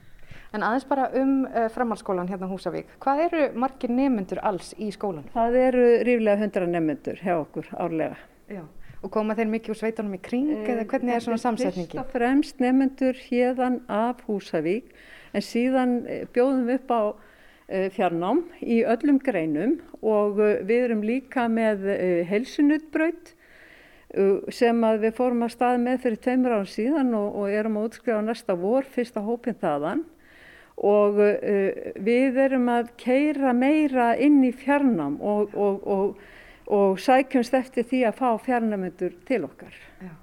[0.53, 2.89] En aðeins bara um uh, framhaldsskólan hérna á Húsavík.
[3.01, 5.29] Hvað eru margir nemyndur alls í skólanum?
[5.33, 8.17] Það eru ríflega 100 nemyndur hjá okkur árlega.
[8.51, 8.63] Já.
[9.05, 11.91] Og koma þeir mikið úr sveitunum í kring eða hvernig er svona samsetningi?
[11.91, 14.95] Fyrst og fremst nemyndur hérðan af Húsavík
[15.35, 17.01] en síðan eh, bjóðum við upp á
[17.67, 21.85] eh, fjarnám í öllum greinum og eh, við erum líka með
[22.29, 23.34] helsunutbraut
[24.53, 27.89] sem að við fórum að stað með fyrir tveimur ára síðan og, og erum að
[27.89, 30.03] útskrifa næsta vor fyrsta hópin þaðan
[30.75, 36.21] og uh, við erum að keira meira inn í fjarnám og, og, og,
[36.67, 39.75] og sækjumst eftir því að fá fjarnamöndur til okkar.
[40.03, 40.13] Já.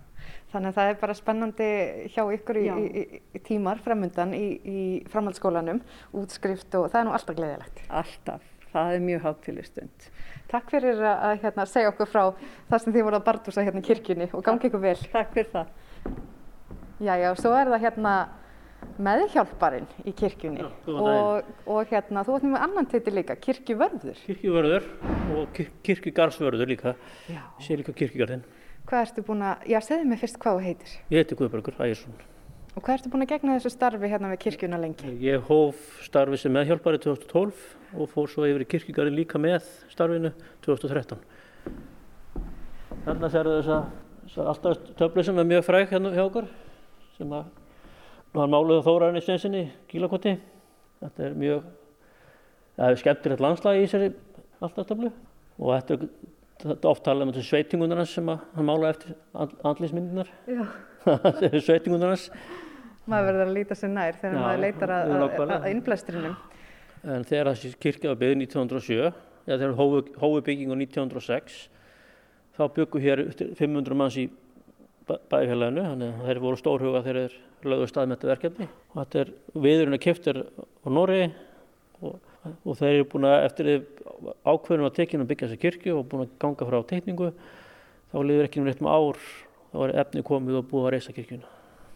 [0.53, 1.69] Þannig að það er bara spennandi
[2.13, 5.81] hjá ykkur í, í, í tímar framöndan í, í framhaldsskólanum,
[6.21, 7.81] útskrift og það er nú alltaf gleðilegt.
[7.89, 10.07] Alltaf, það er mjög hátileg stund.
[10.53, 12.23] Takk fyrir að hérna, segja okkur frá
[12.69, 14.97] það sem þið voruð að bardúsa hérna í kirkjunni og gangi ykkur vel.
[15.13, 15.75] Takk fyrir það.
[17.03, 18.15] Já, já, svo er það hérna
[19.03, 20.65] meðhjálparinn í kirkjunni.
[20.65, 24.19] Já, og, og hérna þú ætlum með annan teitir líka, kirkjuvörður.
[24.27, 24.91] Kirkjuvörður
[25.39, 26.97] og kirkjugarðsvörður líka.
[27.63, 28.45] Sé líka kirkjugarðin
[28.89, 30.95] Hvað ertu búin að, já segðu mig fyrst hvað þú heitir.
[31.13, 32.17] Ég heiti Guðbergur Ægjesson
[32.73, 35.11] Og hvað ertu búin að gegna þessu starfi hérna við kirkjuna lengi?
[35.21, 37.65] Ég hóf starfi sem meðhjálpari 2012
[38.01, 40.33] og fór svo yfir í kirkjugarðin líka með starfinu
[40.65, 41.21] 2013
[43.03, 46.49] Þannig að það er þess að alltaf töflu sem er mjög fræk hérna hjá okkur
[47.19, 47.51] sem að
[48.33, 50.37] var máluð Þóraðin í Stensinni, Gílakoti.
[51.03, 51.67] Þetta er mjög,
[52.79, 54.13] það er skemmtilegt landslag í þessari
[54.63, 55.11] alltaftöflu
[55.59, 56.07] og þetta er,
[56.63, 60.33] þetta er oft talað um þessu sveitingunarnas sem hann málaði eftir andlismyndinar.
[60.49, 60.65] Já.
[61.67, 62.29] sveitingunarnas.
[63.11, 66.37] Maður verður að líta sér nær þegar Já, maður leitar að, að, að innblæstrinum.
[67.03, 68.99] En þegar þessi kirkja var byggð 1907,
[69.49, 71.57] eða þegar hófu, hófu byggingu 1906,
[72.55, 73.25] þá byggu hér
[73.59, 74.29] 500 manns í
[75.09, 79.23] bæfélaginu, þannig að þeir voru stórhuga þegar þeir lögðu stað með þetta verkefni og þetta
[79.23, 79.33] er
[79.65, 81.23] viðurinn að kipta á Nóri
[82.03, 82.19] og,
[82.51, 83.71] og þeir eru búin að eftir
[84.47, 87.31] ákveðinu að tekinu að byggja þessa kirkju og búin að ganga frá tekningu
[88.13, 89.21] þá liður ekki um réttum ár
[89.73, 91.51] þá er efni komið og búið að reysa kirkjuna.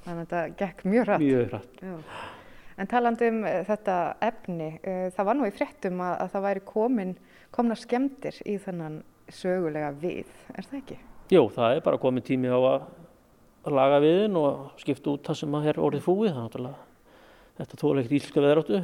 [0.07, 1.25] Þannig að þetta gekk mjög hratt.
[1.25, 1.79] Mjög hratt.
[1.83, 1.95] Já.
[2.77, 6.47] En talandi um eh, þetta efni, uh, það var nú í frettum að, að það
[6.47, 7.13] væri komin,
[7.55, 8.99] komna skemmtir í þennan
[9.33, 10.99] sögulega við, er það ekki?
[11.33, 15.57] Jú, það er bara komin tími á að laga viðin og skipta út það sem
[15.59, 16.37] er orðið fúið.
[16.37, 16.77] Það er
[17.57, 18.83] þetta tóla ekkert ílska veðráttu,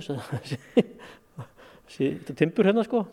[1.93, 3.05] þetta timpur hérna sko.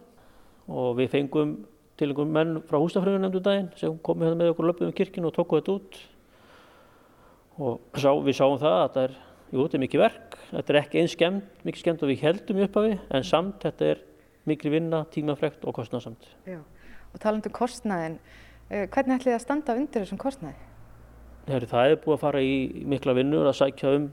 [0.69, 1.53] Og við fengum
[1.99, 5.29] til einhverjum menn frá hústafröðun nefndu daginn sem komið hérna með okkur löpum um kirkinu
[5.29, 5.99] og tóku þetta út.
[7.59, 9.15] Og sá, við sáum það að þetta er,
[9.51, 12.61] jú, þetta er mikið verk, þetta er ekki eins skemmt, mikið skemmt og við heldum
[12.61, 14.03] í upphafi, en samt þetta er
[14.47, 16.29] mikið vinna, tímafrekt og kostnæðsamt.
[16.47, 16.61] Já,
[17.11, 18.17] og talandu um kostnæðin,
[18.69, 20.65] eh, hvernig ætlið það að standa undir þessum kostnæði?
[21.49, 24.09] Heri, það er búið að fara í mikla vinnur að sækja um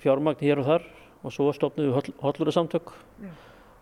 [0.00, 0.88] fjármagn hér og þar
[1.24, 2.92] og svo stofnum við hollurasamtök.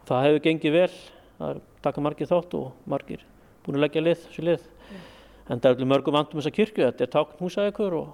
[0.08, 0.92] Það hefur gengið vel,
[1.38, 3.24] það er taka margir þátt og margir
[3.64, 4.62] búin að leggja lið, lið.
[4.88, 5.00] Já.
[5.48, 8.08] En það er mörgum vandum þessa kirkju, þetta er tákn húsækur og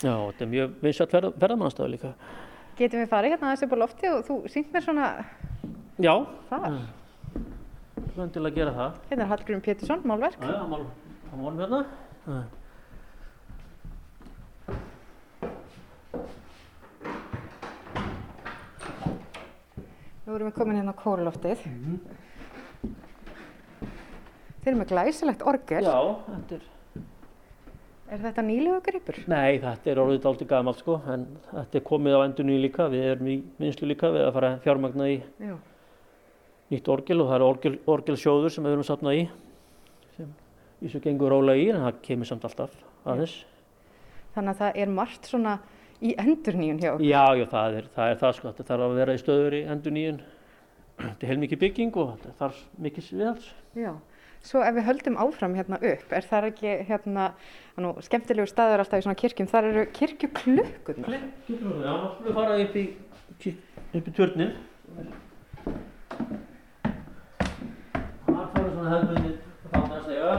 [0.00, 2.14] já, þetta er mjög vinsat ferðamannstafur líka.
[2.78, 5.10] Getum við farið hérna aðeins upp á lofti og þú sínt mér svona
[6.00, 6.14] já.
[8.20, 9.02] er til að gera það.
[9.10, 10.40] Hérna er Hallgrim Pétursson, málverk.
[10.40, 10.86] Já, mál,
[11.34, 11.84] málum hérna.
[12.26, 12.40] Já.
[20.24, 21.64] Nú erum við komin hérna á kóruloftið.
[21.66, 22.19] Mm -hmm.
[24.60, 25.82] Þeir eru með glæsilegt orgel.
[25.86, 26.68] Já, þetta er...
[28.10, 29.18] Er þetta nýlegu gripur?
[29.30, 32.88] Nei, þetta er orðið aldrei gamalt sko, en þetta er komið á endunni líka.
[32.90, 35.54] Við erum í minnslu líka við að fara fjármagna í Já.
[36.74, 39.22] nýtt orgel og það eru orgel, orgelsjóður sem við erum sapnað í.
[40.16, 40.34] Sem
[40.82, 42.74] við svo gengum róla í, en það kemur samt alltaf
[43.06, 43.38] aðeins.
[44.34, 45.56] Þannig að það er margt svona
[46.02, 47.06] í endurníun hjá okkur?
[47.06, 49.64] Já, já, það er það, er það sko, þetta þarf að vera í stöður í
[49.70, 50.22] endurníun.
[51.00, 53.52] Þetta er heilmikið bygging og þetta þarf mikið viðhals.
[54.40, 57.26] Svo ef við höldum áfram hérna upp, er það ekki hérna,
[57.76, 61.18] nú, skemmtilegur staður alltaf í svona kirkjum, þar eru kirkjuklukkurnar?
[61.44, 62.84] Kirkjuklukkurnar, já, þá skulum við fara upp í,
[64.00, 64.54] upp í tjörnin.
[68.24, 69.36] Það fara svona hefðbundið
[69.74, 70.32] þáttan að segja.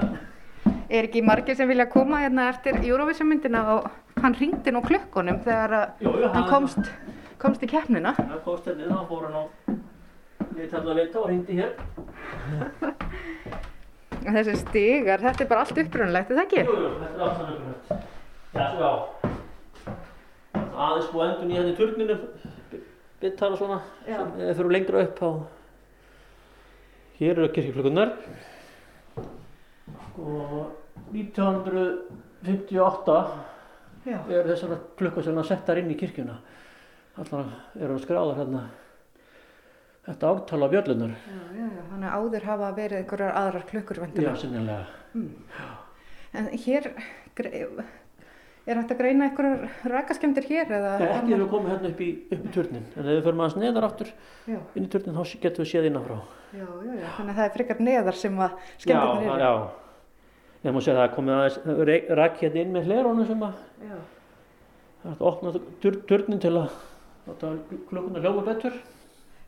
[0.97, 3.91] Er ekki margir sem vilja koma hérna eftir Eurovision myndina og
[4.23, 6.89] hann ringdi nú klukkunum þegar jú, jú, hann komst,
[7.41, 8.17] komst í keppnina.
[8.17, 9.43] Hann komst hérna, þá fór hann á
[10.57, 11.77] liðtalda vita og ringdi hér.
[14.21, 16.62] Þessi stigar, þetta er bara allt uppröðunlegt, er það ekki?
[16.67, 17.86] Jú, jú, þetta er allt sann uppröðunlegt.
[18.51, 18.93] Já, svo já.
[20.81, 22.15] Aðeins búið endur nýja hérna í turninu,
[23.21, 25.23] bittar og svona, sem þeir fyrir lengra upp á.
[27.21, 28.10] Hér eru kirkjuklökunar.
[30.21, 30.51] Og
[31.12, 33.17] 1958
[34.01, 34.17] Já.
[34.17, 36.36] er þessara klukkur sem hann settar inn í kirkjuna
[37.19, 37.45] alltaf
[37.79, 38.62] eru að skráða hérna
[40.07, 40.27] þetta.
[41.27, 44.35] Já, já, já, þannig að áður hafa verið einhverjar aðrar klukkur Já, vendilega.
[44.41, 44.85] sinnilega.
[46.33, 46.87] En hér
[48.71, 50.91] er að greina einhverjar rakaskemdir hér eða?
[51.01, 53.59] Nei, ekki við komið hérna upp í, upp í turnin, en ef við förum aðeins
[53.61, 54.11] neðar aftur
[54.47, 56.17] Já, inn í turnin þá getum við séð innanfrá.
[56.53, 59.41] já, já, já, þannig að það er frekar neðar sem að Já, skemdirnar eru.
[59.41, 59.53] já.
[60.61, 63.95] Ég má segja að það komið aðeins rak hérna inn með hlerónu sem að Já.
[65.01, 66.75] það er að opna tur, turnin til að
[67.27, 67.53] láta
[67.89, 68.75] klukkuna hljóma betur.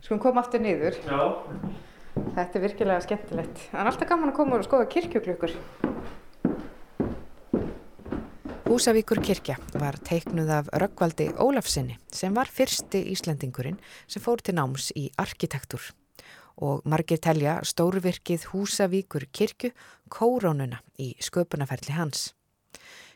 [0.04, 0.98] Skulum koma aftur niður.
[1.08, 1.20] Já.
[2.36, 3.62] Þetta er virkilega skemmtilegt.
[3.72, 5.54] Það er alltaf gaman að koma og skoða kirkjuklukkur.
[8.68, 13.80] Húsavíkur kirkja var teiknuð af Röggvaldi Ólafsinni sem var fyrsti Íslendingurinn
[14.12, 15.94] sem fór til náms í arkitektur
[16.60, 19.72] og margir telja stórvirkið Húsavíkur kirkju
[20.12, 22.34] kórónuna í sköpunarferli hans.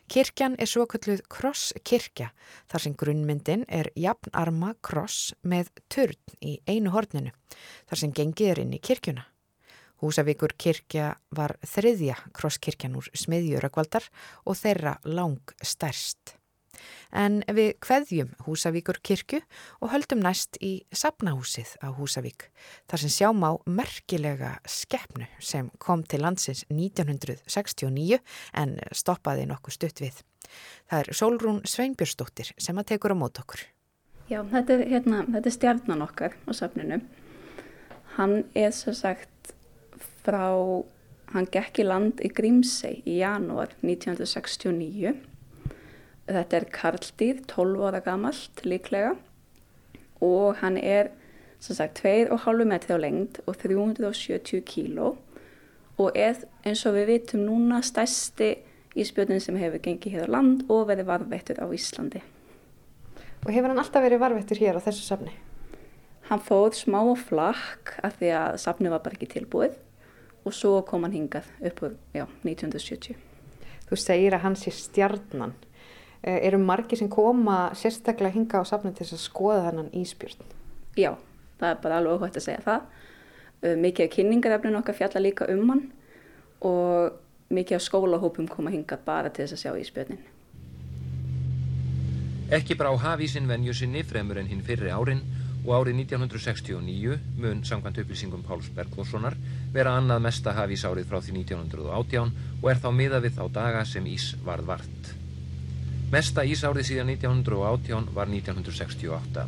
[0.08, 2.30] Kirkjan er svokölluð krosskirkja
[2.72, 7.34] þar sem grunnmyndin er jafnarma kross með turn í einu horninu
[7.90, 9.26] þar sem gengið er inn í kirkjuna.
[10.00, 14.08] Húsavíkur kirkja var þriðja krosskirkjan úr smiðjurökvaldar
[14.46, 16.37] og þeirra lang stærst.
[17.12, 19.40] En við kveðjum Húsavíkur kirkju
[19.80, 22.48] og höldum næst í Sapnahúsið á Húsavík
[22.90, 28.20] þar sem sjáum á merkilega skeppnu sem kom til landsins 1969
[28.54, 30.22] en stoppaði nokkuð stutt við.
[30.88, 33.64] Það er Solrún Sveinbjörnsdóttir sem að tekur á mót okkur.
[34.28, 37.00] Já, þetta er, hérna, þetta er stjarnan okkar á safninu.
[38.18, 39.54] Hann er svo sagt
[40.24, 40.52] frá,
[41.32, 45.14] hann gekk í land í Grímsey í janúar 1969.
[46.28, 49.14] Þetta er karldýr, 12 ára gamalt líklega
[50.20, 51.12] og hann er
[51.58, 55.14] svo sagt 2,5 metri á lengd og 370 kíló
[55.98, 58.52] og er eins og við vitum núna stærsti
[58.98, 62.22] íspjöldin sem hefur gengið hér á land og verið varðveittur á Íslandi.
[63.46, 65.34] Og hefur hann alltaf verið varvettur hér á þessu safni?
[66.28, 69.78] Hann fóð smá og flakk af því að safni var bara ekki tilbúið
[70.44, 73.16] og svo kom hann hingað upp úr já, 1970.
[73.88, 75.54] Þú segir að hann sé stjarnan.
[76.22, 80.48] Eh, Eru margir sem koma sérstaklega hinga á safni til þess að skoða þennan íspjörn?
[80.98, 81.12] Já,
[81.60, 82.88] það er bara alveg óhætt að segja það.
[83.58, 85.84] Uh, Mikið af kynningarefninu okkar fjalla líka um hann
[86.62, 87.18] og
[87.54, 90.24] mikið af skólahópum koma hingað bara til þess að sjá íspjörnin.
[92.54, 95.22] Ekki brá hafísinn venju sinni fremur en hinn fyrri árin
[95.66, 99.36] og árið 1969 mun samkvæmt upplýsingum Páls Bergþórssonar
[99.74, 104.06] vera annað mesta hafísárið frá því 1918 og er þá miða við þá daga sem
[104.08, 105.17] ís varð vart.
[106.08, 109.42] Mesta ísárið síðan 1918 var 1968.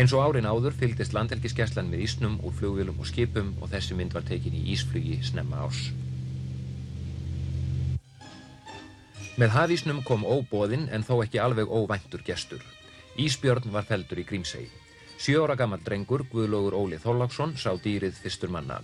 [0.00, 4.16] Eins og árin áður fylgdist landhelgiskeslan með ísnum úr flugvélum og skipum og þessi mynd
[4.16, 5.90] var tekin í ísflugi snemma árs.
[9.36, 12.64] Með hafísnum kom óbóðinn en þó ekki alveg óvæntur gestur.
[13.20, 14.70] Ísbjörn var feldur í Grímsey.
[15.20, 18.80] Sjö ára gammal drengur, Guðlógur Óli Þorláksson, sá dýrið fyrstur manna.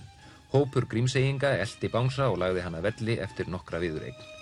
[0.52, 4.41] Hópur Grímseyinga eldi bánsa og lagði hann að velli eftir nokkra viðureign.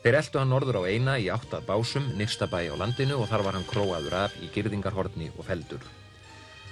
[0.00, 3.56] Þeir eldu hann norður á eina í áttað básum, nýrstabæ á landinu og þar var
[3.58, 5.82] hann króaður af í girðingarhorni og feldur.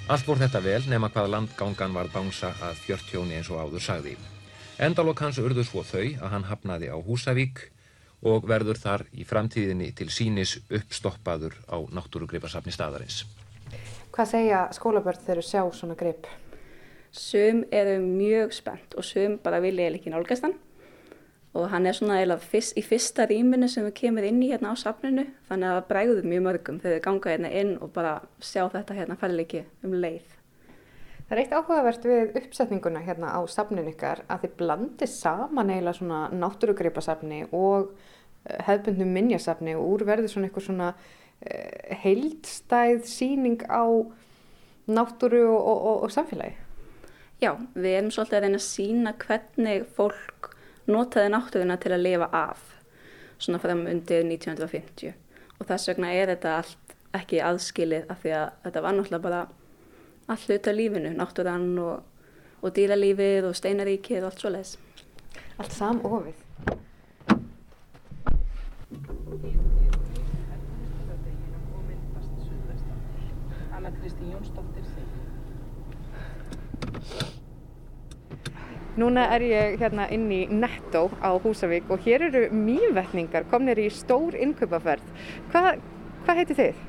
[0.08, 4.14] Allt voru þetta vel nema hvað landgangan var bánsa að fjörtjóni eins og áður sagði.
[4.80, 7.66] Endalokk hans urðu svo þau að hann hafnaði á Húsavík
[8.24, 13.26] og verður þar í framtíðinni til sínis uppstoppaður á náttúrugripasafni staðarins.
[14.08, 16.24] Hvað segja skólabörn þegar þau sjá svona grip?
[17.12, 20.56] Sum eru mjög spennt og sum bara vilja ekki nálgast hann
[21.56, 24.76] og hann er svona eiginlega í fyrsta rýminu sem við kemur inn í hérna á
[24.76, 28.66] safninu þannig að það bregður mjög mörgum þegar við ganga hérna inn og bara sjá
[28.74, 30.34] þetta hérna færleiki um leið.
[31.28, 35.98] Það er eitt áhugavert við uppsetninguna hérna á safninu ykkar að þið blandið saman eiginlega
[35.98, 37.90] svona náttúrugripasafni og
[38.44, 43.84] eh, hefðbundnum minjasafni og úr verður svona eitthvað svona uh, heildstæð síning á
[44.88, 46.56] náttúru og, og, og, og samfélagi.
[47.38, 50.54] Já, við erum svolítið að reyna að sína hvernig fólk
[50.88, 52.60] notaði náttúruna til að lifa af
[53.38, 55.14] svona fram undir 1950
[55.58, 59.40] og þess vegna er þetta allt ekki aðskilið af því að þetta var náttúrulega bara
[60.28, 62.02] allt hlut af lífinu, náttúran og,
[62.60, 64.76] og dýralífið og steinaríkið og allt svo leiðis.
[65.58, 66.44] Allt samofið.
[78.98, 83.86] Núna er ég hérna inn í Netto á Húsavík og hér eru mývetningar komnir í
[83.94, 85.04] stór innkaupaferð.
[85.52, 85.68] Hvað
[86.24, 86.80] hva heitir þið?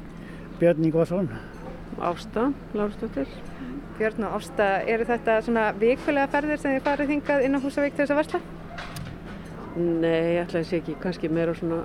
[0.59, 1.29] Björn Ingvarsson.
[2.01, 3.29] Ásta, Lárusdóttir.
[3.99, 7.93] Björn og Ásta, eru þetta svona vikulega ferðir sem þið farið hingað inn á Húsavík
[7.93, 8.41] til þess að versla?
[9.77, 11.83] Nei, ég ætla að sé ekki, kannski meira svona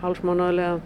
[0.00, 0.78] hálsmánaðlega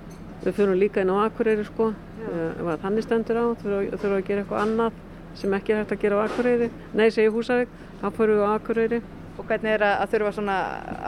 [0.43, 1.93] Við fyrir líka inn á Akureyri sko,
[2.27, 4.97] ef að þannig stendur á, þurfum að gera eitthvað annað
[5.39, 6.69] sem ekki er hægt að gera á Akureyri.
[6.99, 9.03] Nei, segi Húsavík, þá fyrir við á Akureyri.
[9.39, 10.57] Og hvernig er að þurfa svona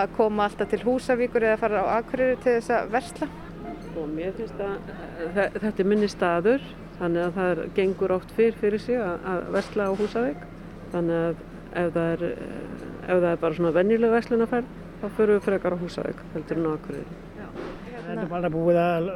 [0.05, 3.29] að koma alltaf til Húsavíkur eða fara á Akureyri til þess að versla?
[3.95, 6.65] Og mér finnst að þetta er minni staður,
[6.99, 10.49] þannig að það gengur oft fyrr fyrir sig að versla á Húsavík.
[10.95, 11.45] Þannig að
[11.85, 12.27] ef það er,
[13.05, 16.69] ef það er bara svona vennileg verslunarferð, þá fyrir við frekar á Húsavík heldur en
[16.71, 17.34] á Akureyri.
[18.25, 19.07] Það er bara búið að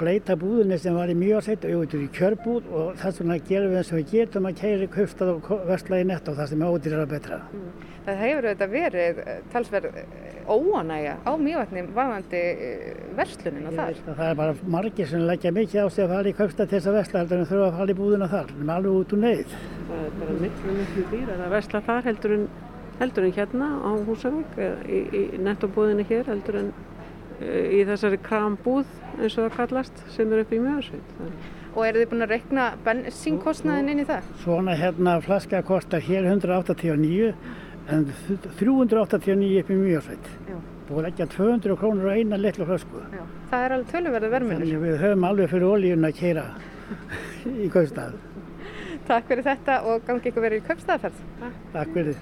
[0.00, 3.78] breyta búðinni sem var í mjögarsveit og yfir í kjörbúð og þess vegna gerum við
[3.78, 7.12] eins og við getum að keiri kaupstað og verslaði nett og það sem er að
[7.12, 7.38] betra.
[8.06, 9.20] Það hefur auðvitað verið
[9.52, 10.00] talsverð
[10.50, 12.42] óanægja á mjögatni vafandi
[13.20, 14.02] verslunin og þar.
[14.08, 16.90] Það er bara margir sem leggja mikið á sig að fara í kaupstað til þess
[16.90, 19.56] að versla heldur en þurfa að fara í búðina þar, en alveg út úr neyð.
[19.86, 22.44] Það er bara miklu, miklu dýrar að versla þar heldur en,
[22.98, 24.60] heldur en hérna á Húsavík,
[24.90, 26.70] í, í nettobúðinni hér heldur en
[27.40, 28.86] í þessari krambúð
[29.18, 31.14] eins og það kallast sem er upp í mjögarsveit.
[31.76, 34.28] Og eru þið búin að rekna bensínkostnaðin inn í það?
[34.44, 37.34] Svona hérna flaska kostar hér 189
[37.92, 38.06] en
[38.60, 40.30] 389 upp í mjögarsveit.
[40.86, 43.02] Búin að leggja 200 krónur á eina litlu flösku.
[43.12, 43.24] Já.
[43.50, 44.62] Það er alveg tölverði verminur.
[44.62, 46.46] Þannig við höfum alveg fyrir ólíun að keira
[47.66, 48.16] í kaupstað.
[49.06, 51.20] Takk fyrir þetta og gangi ykkur verið í kaupstaðaferð.
[51.74, 52.16] Takk fyrir.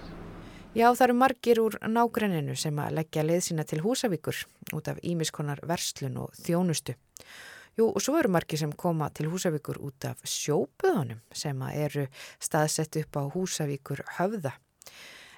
[0.74, 4.40] Já, það eru margir úr nágrenninu sem að leggja leið sína til Húsavíkur
[4.74, 6.96] út af ímiskonar verslun og þjónustu.
[7.78, 12.06] Jú, og svo eru margir sem koma til Húsavíkur út af sjóbuðunum sem að eru
[12.42, 14.56] staðsett upp á Húsavíkur höfða.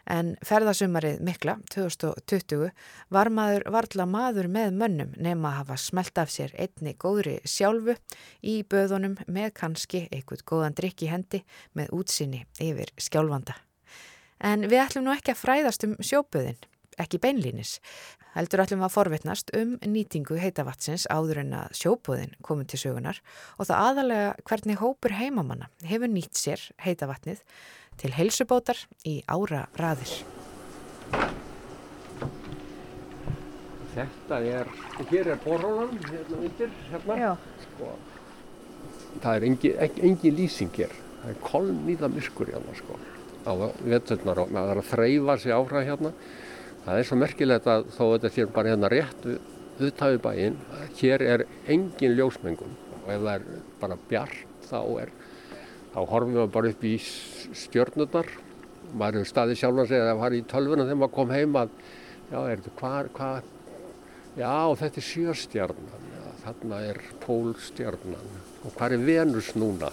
[0.08, 2.72] En ferðasumarið mikla, 2020,
[3.12, 7.98] var maður varla maður með mönnum nema að hafa smelt af sér einni góðri sjálfu
[8.40, 11.44] í böðunum með kannski einhvern góðan drikk í hendi
[11.76, 13.65] með útsinni yfir skjálfanda.
[14.44, 16.58] En við ætlum nú ekki að fræðast um sjóböðin,
[17.00, 17.78] ekki beinlínis.
[18.36, 23.22] Heldur ætlum við að forvitnast um nýtingu heitavatsins áður en að sjóböðin komið til sögunar
[23.56, 27.40] og það aðalega hvernig hópur heimamanna hefur nýtt sér heitavatnið
[27.96, 30.12] til heilsubótar í ára raðir.
[33.96, 34.68] Þetta er,
[35.08, 37.16] hér er borrólan, hérna undir, hérna.
[37.16, 37.30] Já.
[37.64, 37.94] Sko,
[39.22, 43.00] það er engin, engin lýsing hér, það er kolnýða myrkur hérna sko
[43.46, 43.52] á
[43.86, 46.12] vetturnar og maður er að þreyfa sig áfram hérna.
[46.86, 49.28] Það er svo merkilegt að þó þetta sé bara hérna rétt
[49.76, 50.56] viðtæfi bæinn,
[50.96, 55.12] hér er engin ljósmengun og ef það er bara bjart þá er,
[55.92, 58.30] þá horfum við bara upp í stjörnurnar.
[58.96, 61.60] Maður hefur staðið sjálf að segja að það var í tölvuna þegar maður kom heim
[61.60, 61.76] að,
[62.30, 63.48] já, er þetta hvað, hvað,
[64.38, 68.30] já, þetta er sjöstjarnan, já, þarna er pólstjarnan
[68.62, 69.90] og hvað er Venus núna?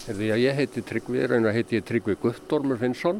[0.00, 3.18] Því að ég heiti Tryggvi, raunar heiti ég Tryggvi Guttormur Finnsson.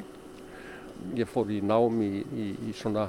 [1.16, 3.04] Ég fór í nám í, í, í svona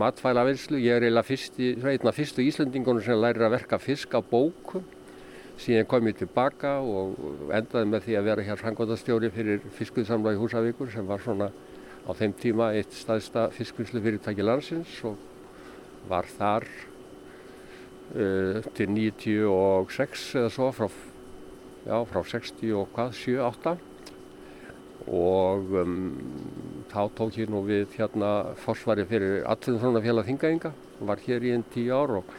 [0.00, 0.78] matfælavinslu.
[0.80, 4.84] Ég er fyrsti, einna fyrstu Íslandingunum sem lærir að verka fisk á bókum.
[5.60, 10.40] Síðan kom ég tilbaka og endaði með því að vera hér frangotastjóri fyrir fiskuðsamlega í
[10.40, 11.50] Húsavíkur sem var svona
[12.06, 15.16] á þeim tíma eitt staðista fiskvinnslu fyrirtæki landsins og
[16.08, 16.68] var þar
[18.14, 20.88] uh, til 96 eða svo frá
[21.86, 23.76] já, frá 60 og hvað, 7, 8
[25.06, 25.98] og um,
[26.90, 30.72] þá tók ég nú við hérna forsvari fyrir Allinsvonarfélag Þingaðinga
[31.06, 32.32] var hér í einn tíu ár og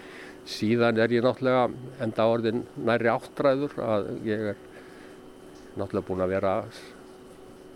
[0.48, 1.70] síðan er ég náttúrulega
[2.04, 4.60] enda orðin næri áttræður að ég er
[5.78, 6.54] náttúrulega búin að vera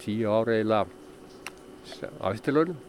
[0.03, 0.86] tíu ára eiginlega
[2.19, 2.80] á eftirlaunum.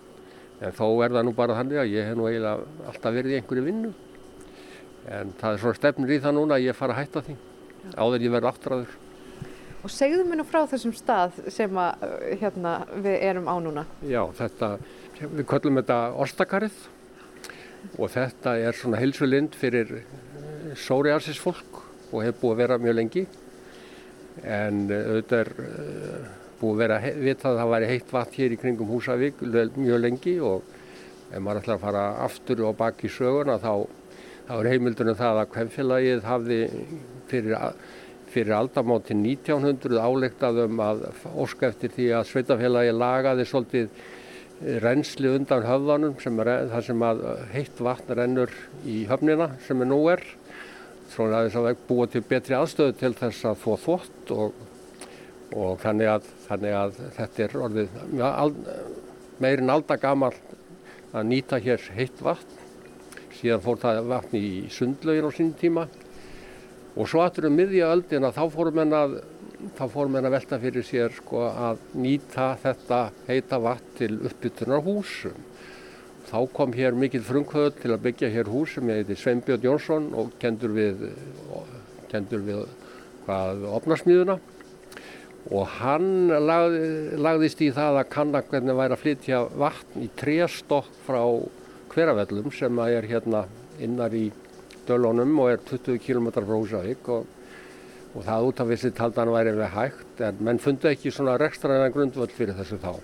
[0.62, 3.38] En þó er það nú bara þannig að ég hef nú eiginlega alltaf verið í
[3.38, 3.94] einhverju vinnu.
[5.10, 7.38] En það er svona stefnir í það núna að ég fara að hætta því
[7.96, 8.98] áður ég verði áttræður.
[9.82, 12.04] Og segðu mér nú frá þessum stað sem að,
[12.38, 13.86] hérna, við erum á núna.
[14.06, 14.76] Já, þetta,
[15.22, 16.76] við köllum þetta Orstakarið
[17.98, 20.04] og þetta er svona hilsulind fyrir
[20.78, 23.24] sóriarsis fólk og hefur búið að vera mjög lengi
[24.42, 25.50] en auðvitað er
[26.60, 30.36] búið að vera vitað að það væri heitt vatn hér í kringum Húsavík mjög lengi
[30.46, 30.70] og
[31.32, 33.72] ef maður ætlar að fara aftur og baki söguna þá,
[34.46, 36.58] þá er heimildunum það að hvemfélagið hafði
[37.30, 37.54] fyrir,
[38.32, 44.02] fyrir aldamáti 1900 álegtaðum að óska eftir því að sveitafélagi lagaði svolítið
[44.82, 47.22] reynsli undan höfðanum sem er það sem að
[47.54, 48.52] heitt vatn rennur
[48.86, 50.22] í höfnina sem er nú er.
[51.12, 54.62] Svona að þess að búa til betri aðstöðu til þess að þó þvott og,
[55.52, 57.98] og þannig, að, þannig að þetta er orðið
[59.42, 60.32] meirinn aldagamal
[61.12, 62.61] að nýta hér heitt vatn
[63.42, 65.86] síðan fór það vatn í sundlaugin á sín tíma.
[66.92, 69.16] Og svo aftur um miðja öldina þá fórum henn að
[70.18, 75.48] henn að velta fyrir sér sko að nýta þetta heita vatn til uppbytunar húsum.
[76.28, 80.32] Þá kom hér mikill frumkvöld til að byggja hér hús sem heiti Sveinbjörn Jónsson og
[80.40, 81.08] kendur við,
[82.12, 82.62] kendur við
[83.26, 84.38] hvað, opnarsmíðuna
[85.50, 90.92] og hann lagði, lagðist í það að kanna hvernig væri að flytja vatn í trestokk
[91.06, 91.22] frá
[91.92, 93.44] hveravellum sem er hérna
[93.82, 94.30] innar í
[94.86, 97.26] Dölunum og er 20 km frá Húsavík og,
[98.16, 101.92] og það út af vissi taldan væri við hægt en menn fundu ekki svona rekstraðina
[101.94, 102.96] grundvöld fyrir þessu þá.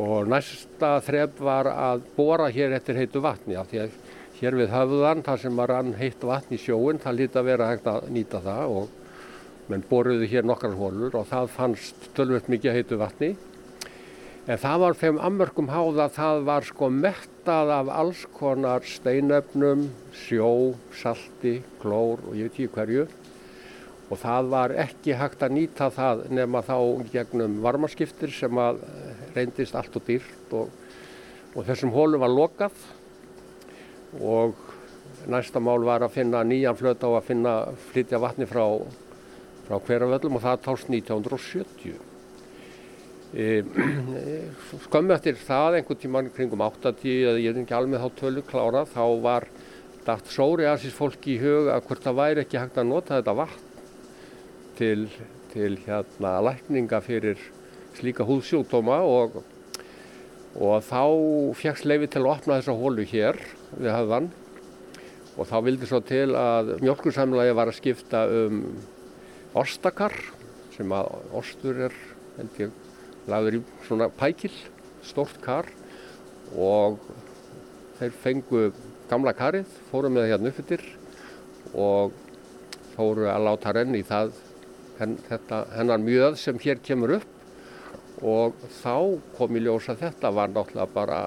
[0.00, 3.98] Og næsta þref var að bóra hér eftir heitu vatni af því að
[4.40, 7.70] hér við höfðan þar sem var rann heitt vatn í sjóun það líti að vera
[7.72, 12.78] hægt að nýta það og menn boruðu hér nokkrar hólur og það fannst tölvöld mikið
[12.78, 13.34] heitu vatni
[14.48, 19.82] En það var þeim ammörkum háða að það var sko mettað af alls konar steinöfnum,
[20.16, 23.04] sjó, salti, klór og ég veit ekki hverju.
[24.10, 26.76] Og það var ekki hægt að nýta það nema þá
[27.12, 28.80] gegnum varmaskiptir sem að
[29.36, 30.72] reyndist allt og dýrt og,
[31.54, 32.80] og þessum hólum var lokað
[34.24, 34.56] og
[35.30, 37.56] næsta mál var að finna nýjan flöt á að finna
[37.92, 38.64] flytja vatni frá,
[39.68, 42.09] frá hverjavöllum og það tóst 1970.
[43.30, 43.62] E,
[44.90, 48.82] skömmu eftir það einhvern tíman kringum 80 eða ég er ekki alveg þá tölu klára
[48.90, 49.46] þá var
[50.02, 53.36] dætt sóri aðsins fólki í hug að hvort það væri ekki hægt að nota þetta
[53.38, 53.68] vatn
[54.80, 55.06] til,
[55.52, 57.38] til hérna lækninga fyrir
[58.00, 59.38] slíka húðsjókdóma og,
[60.58, 61.02] og þá
[61.62, 63.38] fegst leiði til að opna þessa hólu hér
[63.76, 64.30] við höfðan
[65.36, 68.64] og þá vildi svo til að mjölkursamlagi var að skipta um
[69.54, 70.18] ostakar
[70.74, 72.00] sem að ostur er
[72.40, 72.89] held ég
[73.30, 74.52] lagður í svona pækil,
[75.06, 75.68] stort kar
[76.58, 76.98] og
[78.00, 78.64] þeir fengu
[79.10, 80.86] gamla karið, fóru með það hérna uppfyrir
[81.74, 82.14] og
[82.94, 84.32] fóru að láta renni í það
[85.00, 87.36] henn, þetta, hennar mjöð sem hér kemur upp.
[88.20, 88.94] Og þá
[89.38, 91.20] kom í ljós að þetta var náttúrulega bara,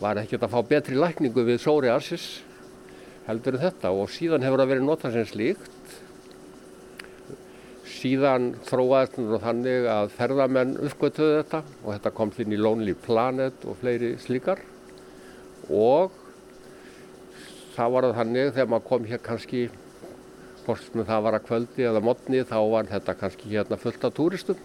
[0.00, 2.40] var ekkert að fá betri lækningu við sóri arsis
[3.26, 3.92] heldur þetta.
[3.92, 5.81] Og síðan hefur það verið notað sem slíkt
[8.02, 13.66] síðan þróaðist nú þannig að ferðamenn uppgötuðu þetta og þetta kom inn í Lonely Planet
[13.68, 14.62] og fleiri slíkar.
[15.70, 16.10] Og
[17.76, 19.62] það var þannig þegar maður kom hér kannski
[20.64, 24.16] hvort með það var að kvöldi eða modni þá var þetta kannski hérna fullt af
[24.16, 24.64] túristum.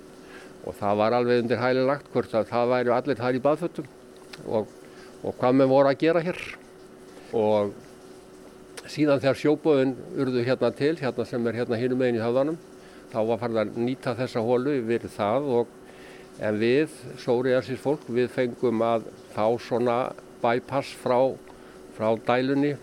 [0.67, 3.91] Og það var alveg undir hæli lagt hvort að það væri allir þar í baðföttum
[4.47, 4.71] og,
[5.21, 6.41] og hvað með voru að gera hér.
[7.37, 7.75] Og
[8.87, 12.57] síðan þegar sjóbóðun urðu hérna til hérna sem er hérna hinum meginn í höfðanum
[13.11, 15.75] þá var farið að nýta þessa hólu við það og
[16.43, 19.97] en við, sóriðarsins fólk, við fengum að fá svona
[20.43, 21.19] bypass frá,
[21.97, 22.75] frá dælunni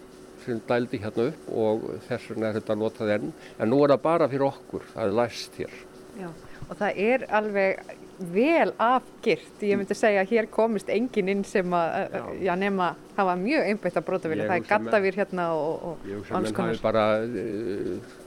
[0.44, 3.28] sem dældi hérna upp og þess vegna er þetta notað enn.
[3.58, 5.76] En nú er það bara fyrir okkur, það er læst hér.
[6.20, 6.28] Já,
[6.66, 7.94] og það er alveg
[8.34, 9.62] vel afgirt.
[9.64, 13.40] Ég myndi segja að hér komist engin inn sem að, já, já nema, það var
[13.40, 14.50] mjög einbætt að brota vilja.
[14.50, 16.44] Það er gattavýr hérna og, og alls konar.
[16.44, 18.20] Ég sem enn hafi bara uh,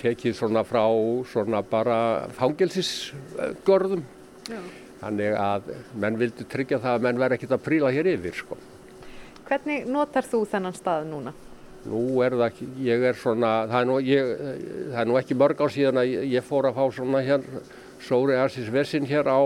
[0.00, 0.84] tekið svona frá
[1.30, 1.98] svona bara
[2.38, 4.04] fangelsisgörðum
[5.00, 5.70] þannig að
[6.00, 8.58] menn vildi tryggja það að menn verði ekkert að príla hér yfir sko.
[9.48, 11.32] Hvernig notar þú þennan stað núna?
[11.88, 14.32] Nú er það ég er svona, það er nú, ég,
[14.92, 17.46] það er nú ekki mörg ár síðan að ég fór að fá svona hér
[18.04, 19.40] sóri aðsins vesin hér á,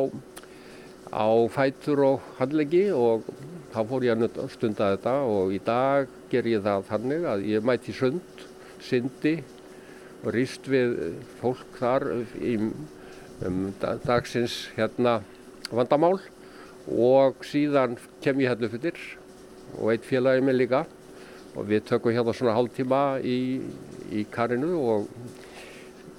[1.15, 3.29] á fætur og handleggi og
[3.75, 7.67] þá fór ég að stunda þetta og í dag ger ég það þannig að ég
[7.71, 8.45] mæti sund,
[8.83, 9.37] syndi
[10.33, 10.95] rýst við
[11.41, 12.07] fólk þar
[12.41, 12.57] í,
[13.45, 13.61] um
[14.07, 15.19] dagsins hérna
[15.75, 16.19] vandamál.
[16.85, 18.99] Og síðan kem ég hérna fyrir
[19.79, 20.85] og eitt félagið minn líka.
[21.55, 23.63] Og við tökum hérna svona hálf tíma í,
[24.13, 25.09] í karinu og,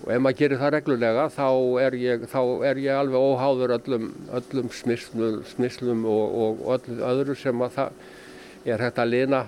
[0.06, 1.50] og ef maður gerir það reglulega þá
[1.84, 7.38] er ég, þá er ég alveg óháður öllum, öllum smislum, smislum og, og öll, öðru
[7.40, 8.04] sem að það
[8.66, 9.46] er hægt að lina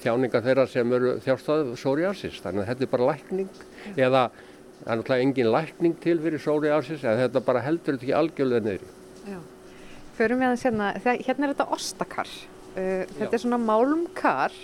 [0.00, 3.50] þjáninga þeirra sem eru þjárstað sóriasis þannig að þetta er bara lækning
[3.96, 4.22] eða
[4.80, 8.66] það er náttúrulega engin lækning til fyrir sóriasis eða þetta bara heldur þetta ekki algjörlega
[8.66, 8.92] neyri.
[9.28, 9.38] Já,
[10.18, 12.34] förum við að hérna, hérna er þetta ostakar,
[12.74, 13.32] uh, þetta Já.
[13.32, 14.60] er svona málmkar.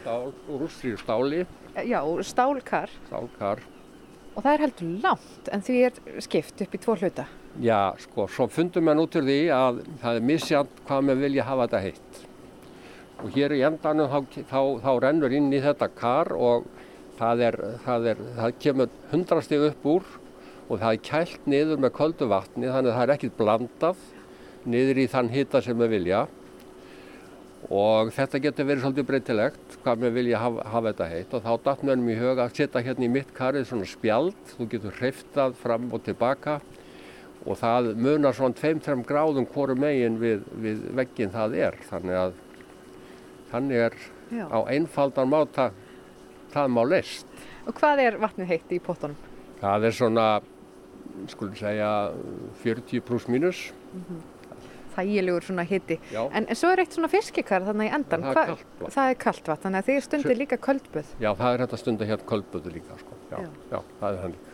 [0.00, 1.44] Stál, rústri stáli.
[1.86, 2.90] Já, stálkar.
[3.06, 3.62] Stálkar.
[4.34, 7.26] Og það er heldur langt en því er skipt upp í tvo hluta.
[7.60, 11.46] Já, sko, svo fundum við út úr því að það er misjant hvað við vilja
[11.48, 12.20] hafa þetta heitt.
[13.20, 16.68] Og hér í endanum þá, þá, þá rennur inn í þetta kar og
[17.18, 20.06] það, er, það, er, það kemur hundrastig upp úr
[20.70, 24.04] og það er kælt niður með köldu vatni þannig að það er ekkit blandað
[24.70, 26.26] niður í þann hita sem við vilja.
[27.68, 31.34] Og þetta getur verið svolítið breytilegt hvað við vilja hafa, hafa þetta heitt.
[31.36, 34.68] Og þá datnum við í huga að setja hérna í mitt karið svona spjald, þú
[34.74, 36.60] getur hreiftað fram og tilbaka.
[37.44, 41.78] Og það munar svona 2-3 gráðum hvoru megin við, við veggin það er.
[41.88, 42.38] Þannig að
[43.52, 43.96] þannig er
[44.30, 44.46] Já.
[44.50, 45.70] á einfaldan máta
[46.54, 47.26] það má leist.
[47.68, 49.16] Og hvað er vatnið heitt í pottunum?
[49.60, 50.26] Það er svona,
[51.30, 51.90] skulum segja,
[52.64, 53.66] 40 pluss mínus.
[54.90, 55.98] Þægilegur svona hitti.
[56.16, 58.24] En, en svo er eitt svona fiskikar þannig í endan.
[58.26, 58.90] Það er Hva-.
[58.96, 61.12] Það er kalt vatn, þannig að þið stundir líka köldböð.
[61.22, 63.18] Já, það er þetta stunda hérna kvöldböðu líka, sko.
[63.30, 63.50] Já, Já.
[63.70, 64.48] já, það er þannig.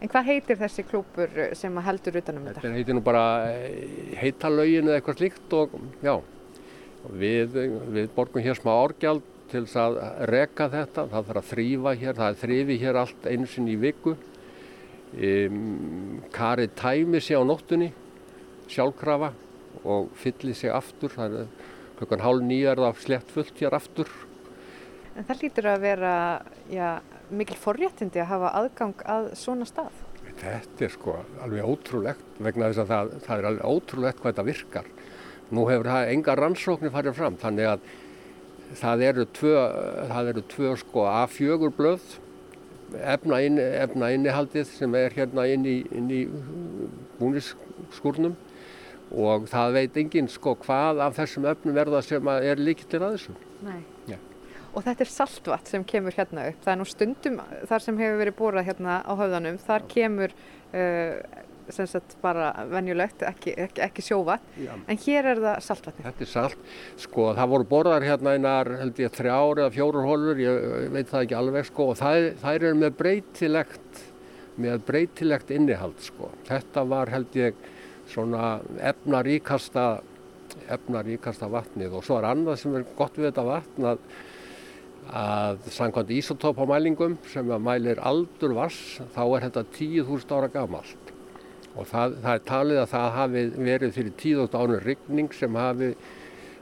[0.00, 2.60] En hvað heitir þessi klúpur sem heldur utanum þetta?
[2.62, 5.74] Þetta heitir nú bara eh, heitalögin eða eitthvað slíkt og
[6.04, 6.14] já,
[7.08, 7.56] við,
[7.90, 9.98] við borgum hér smá árgjald til þess að
[10.30, 13.80] reka þetta, það þarf að þrýfa hér, það er þrýfi hér allt einu sinni í
[13.80, 14.16] viku.
[15.10, 17.90] Um, Karið tæmi sig á nóttunni,
[18.70, 19.32] sjálfkrafa
[19.82, 21.48] og fyllir sig aftur, það er
[21.98, 24.12] klukkan hálf nýja er það slett fullt hér aftur.
[25.18, 26.14] En það lítur að vera
[26.70, 27.00] já,
[27.34, 29.98] mikil forréttindi að hafa aðgang að svona stað.
[30.40, 34.46] Þetta er sko alveg ótrúlegt vegna þess að það, það er alveg ótrúlegt hvað þetta
[34.46, 34.92] virkar.
[35.50, 37.86] Nú hefur það enga rannsóknir farið fram þannig að
[38.78, 39.54] það eru tvö,
[40.12, 42.12] það eru tvö sko A4 blöð
[42.98, 46.22] efna, inn, efna innihaldið sem er hérna inn í, inn í
[47.18, 48.36] búnisskúrnum
[49.10, 53.16] og það veit enginn sko hvað af þessum efnum verða sem að er líkillir að
[53.16, 53.36] þessu.
[53.66, 53.80] Nei.
[54.06, 54.18] Já.
[54.70, 56.60] Og þetta er saltvatn sem kemur hérna upp.
[56.62, 61.16] Það er nú stundum þar sem hefur verið borað hérna á höfðanum, þar kemur uh,
[61.74, 64.72] sem sagt bara venjulegt, ekki, ekki, ekki sjóvatn, Já.
[64.86, 66.06] en hér er það saltvatni.
[66.08, 66.70] Þetta er salt.
[67.00, 71.26] Sko það voru borðar hérna einar held ég þrjár eða fjórar holur, ég veit það
[71.26, 74.06] ekki alveg sko og það, þær eru með breytilegt,
[74.60, 76.32] með breytilegt innihald sko.
[76.48, 77.68] Þetta var held ég
[78.10, 78.58] svona
[78.90, 79.86] efnaríkasta,
[80.70, 84.02] efnaríkasta vatnið og svo er annað sem er gott við þetta vatn að,
[85.20, 91.14] að samkvæmt ísotópamælingum sem að mælir aldur vass þá er þetta 10.000 ára gamalt
[91.76, 95.90] og það, það er talið að það hafi verið fyrir 10.000 ánur rigning sem hafi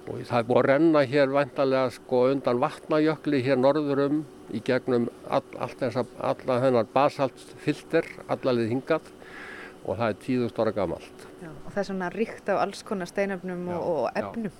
[0.08, 4.22] og það er búið að renna hér vantarlega sko undan vatnajökli hér norðurum
[4.54, 9.12] í gegnum all, að alla þennar basaltfilter allalið hingað
[9.84, 11.26] og það er 10.000 ára gamalt.
[11.40, 11.48] Já.
[11.52, 14.22] Og það er svona ríkt af alls konar steinöfnum og, og já.
[14.22, 14.52] efnum.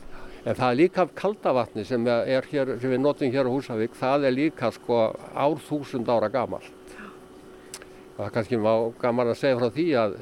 [0.44, 4.36] En það er líka kaldavatni sem hér, sem við notum hér á Húsavík, það er
[4.36, 5.00] líka sko
[5.34, 6.77] árþúsund ára gamalt.
[8.18, 10.14] Það kannski má gaman að segja frá því að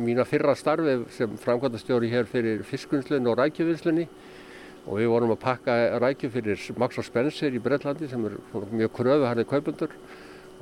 [0.00, 4.06] mína fyrra starfi sem framkvæmdastjóri hér fyrir fiskunslunni og rækjuvinslunni
[4.86, 8.38] og við vorum að pakka rækju fyrir Max og Spencer í Breitlandi sem er
[8.72, 9.92] mjög kröfu harðið kaupundur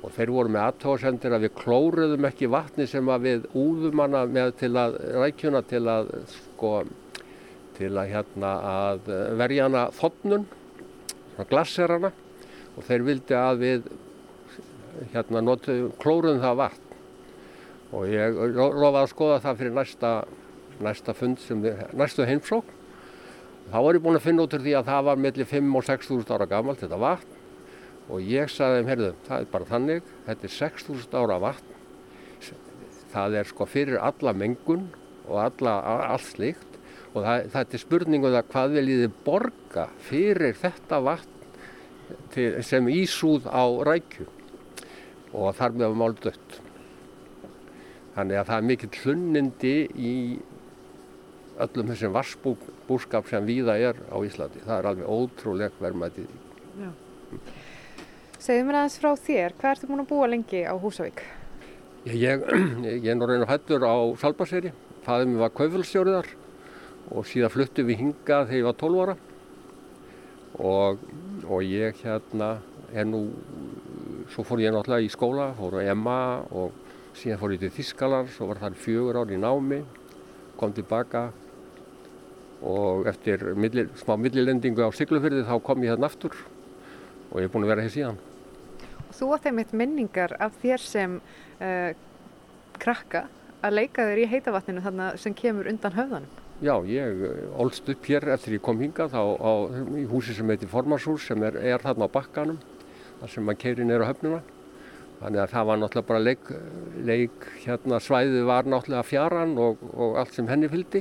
[0.03, 4.25] og þeir voru með aðtóðsendir að við klóruðum ekki vatni sem að við úðum hana
[4.27, 6.73] með til að rækjuna til að sko
[7.79, 10.49] til að hérna að verja hana þotnun,
[11.37, 12.11] svona glasserana
[12.75, 13.89] og þeir vildi að við
[15.13, 16.97] hérna notuðum, klóruðum það vatn.
[17.95, 20.15] Og ég lofaði að skoða það fyrir næsta,
[20.83, 22.73] næsta fund sem við, næstu heimsók
[23.71, 25.87] þá var ég búinn að finna út úr því að það var mellir 5 og
[25.87, 27.41] 6.000 ára gamalt þetta vatn.
[28.13, 31.71] Og ég sagði þeim, heyrðu, það er bara þannig þetta er 6.000 ára vatn.
[33.15, 34.89] Það er sko fyrir alla mengun
[35.25, 35.79] og alla,
[36.11, 36.81] allt slíkt.
[37.15, 41.35] Og það, það er spurningu það hvað viljið þið borga fyrir þetta vatn
[42.35, 44.27] til, sem ísúð á rækju
[45.35, 46.59] og þar með var mál dött.
[48.15, 50.15] Þannig að það er mikill hlunnindi í
[51.65, 54.63] öllum þessum vassbúskap sem víða er á Íslandi.
[54.65, 56.31] Það er alveg ótrúleg verðmætið.
[56.79, 56.91] Já.
[58.45, 61.23] Segðu mér aðeins frá þér, hvað ertu búin að búa lengi á Húsavík?
[62.05, 62.43] Ég, ég,
[63.05, 64.75] ég er nú reynur hættur á Salbarseri.
[65.07, 66.29] Fæðið mér var kaufélstjóriðar
[67.15, 69.17] og síðan fluttum við hingað þegar ég var 12 ára
[70.65, 71.03] og,
[71.45, 72.51] og ég hérna
[72.95, 73.27] er nú,
[74.33, 76.19] svo fór ég náttúrulega í skóla, fór á EMA
[76.57, 76.73] og
[77.19, 79.81] síðan fór ég til Þískaland, svo var það fjögur ár í námi,
[80.59, 81.29] kom tilbaka
[82.65, 86.37] og eftir milli, smá millilendingu á Siglufyrði þá kom ég hérna aftur
[87.31, 88.21] og ég er búin að vera hér síðan.
[89.15, 91.91] Þú átt einmitt minningar af þér sem uh,
[92.83, 93.27] krakka
[93.65, 96.41] að leika þér í heitavatninu þarna sem kemur undan höfðanum.
[96.63, 97.25] Já, ég
[97.61, 99.53] ólst upp hér eftir ég kom hingað á, á
[99.99, 102.61] í húsi sem heitir Formarshús sem er, er þarna á bakkanum
[103.25, 104.41] þar sem maður keirir neyra höfnuna.
[105.23, 106.49] Þannig að það var náttúrulega bara leik,
[107.09, 111.01] leik hérna svæðið var náttúrulega fjaran og, og allt sem henni fylgdi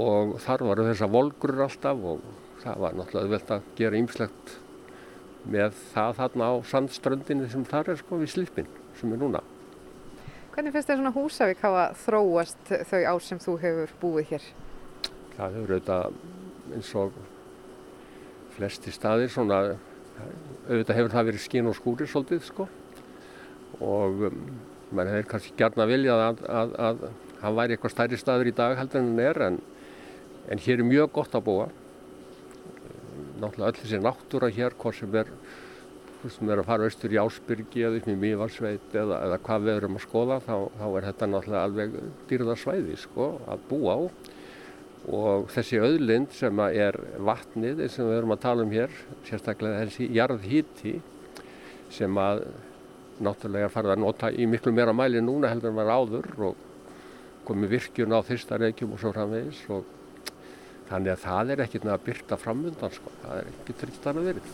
[0.00, 2.22] og þar varu þessar volgrur alltaf og
[2.62, 4.54] það var náttúrulega velt að gera ýmslegt
[5.46, 9.42] með það þarna á sandströndinni sem þar er sko við slipin sem er núna.
[10.54, 14.48] Hvernig finnst þér svona Húsavík hafa þróast þau ár sem þú hefur búið hér?
[15.36, 16.16] Það hefur auðvitað
[16.72, 17.20] eins og
[18.56, 19.60] flesti staðir svona,
[20.66, 22.66] auðvitað hefur það verið skín og skúri svolítið sko.
[23.84, 24.42] Og um,
[24.90, 27.02] maður hefur kannski gert að vilja að, að, að
[27.42, 29.58] hann væri eitthvað stærri staður í dag heldur en hann er en,
[30.52, 31.68] en hér er mjög gott að búa.
[33.36, 35.32] Náttúrulega öll þessi náttúra hér hvort sem er,
[36.24, 39.80] sem er að fara austur í Ásbyrgi eða upp í Mývarsveit eða, eða hvað við
[39.80, 42.00] erum að skoða þá, þá er þetta náttúrulega alveg
[42.30, 44.00] dýrðarsvæði sko, að búa á
[45.06, 48.94] og þessi auðlind sem er vatnið sem við erum að tala um hér
[49.28, 50.94] sérstaklega þessi jarðhíti
[51.94, 52.46] sem að
[53.22, 56.64] náttúrulega farið að nota í miklu meira mæli núna heldur en var áður og
[57.46, 59.86] komið virkjun á þyrsta reykjum og svo framvegis og
[60.90, 64.52] þannig að það er ekkert að byrta framundan sko, það er ekki tryggt að verið.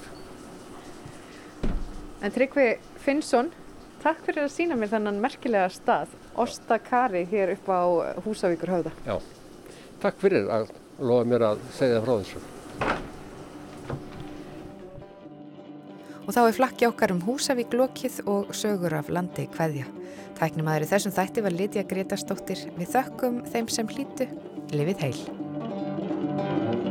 [2.23, 2.67] En Tryggvi
[3.03, 3.51] Finnsson,
[4.05, 7.83] takk fyrir að sína mér þennan merkilega stað, Ostakari hér upp á
[8.25, 8.93] Húsavíkur höfða.
[9.09, 9.17] Já,
[10.03, 10.73] takk fyrir að
[11.03, 12.43] lofa mér að segja frá þessu.
[16.23, 19.89] Og þá er flakki okkar um Húsavík lokið og sögur af landi hverja.
[20.39, 22.67] Tæknum aðri þessum þætti var Lítiða Gretastóttir.
[22.79, 24.31] Við þökkum þeim sem hlýtu.
[24.73, 26.82] Livið heil.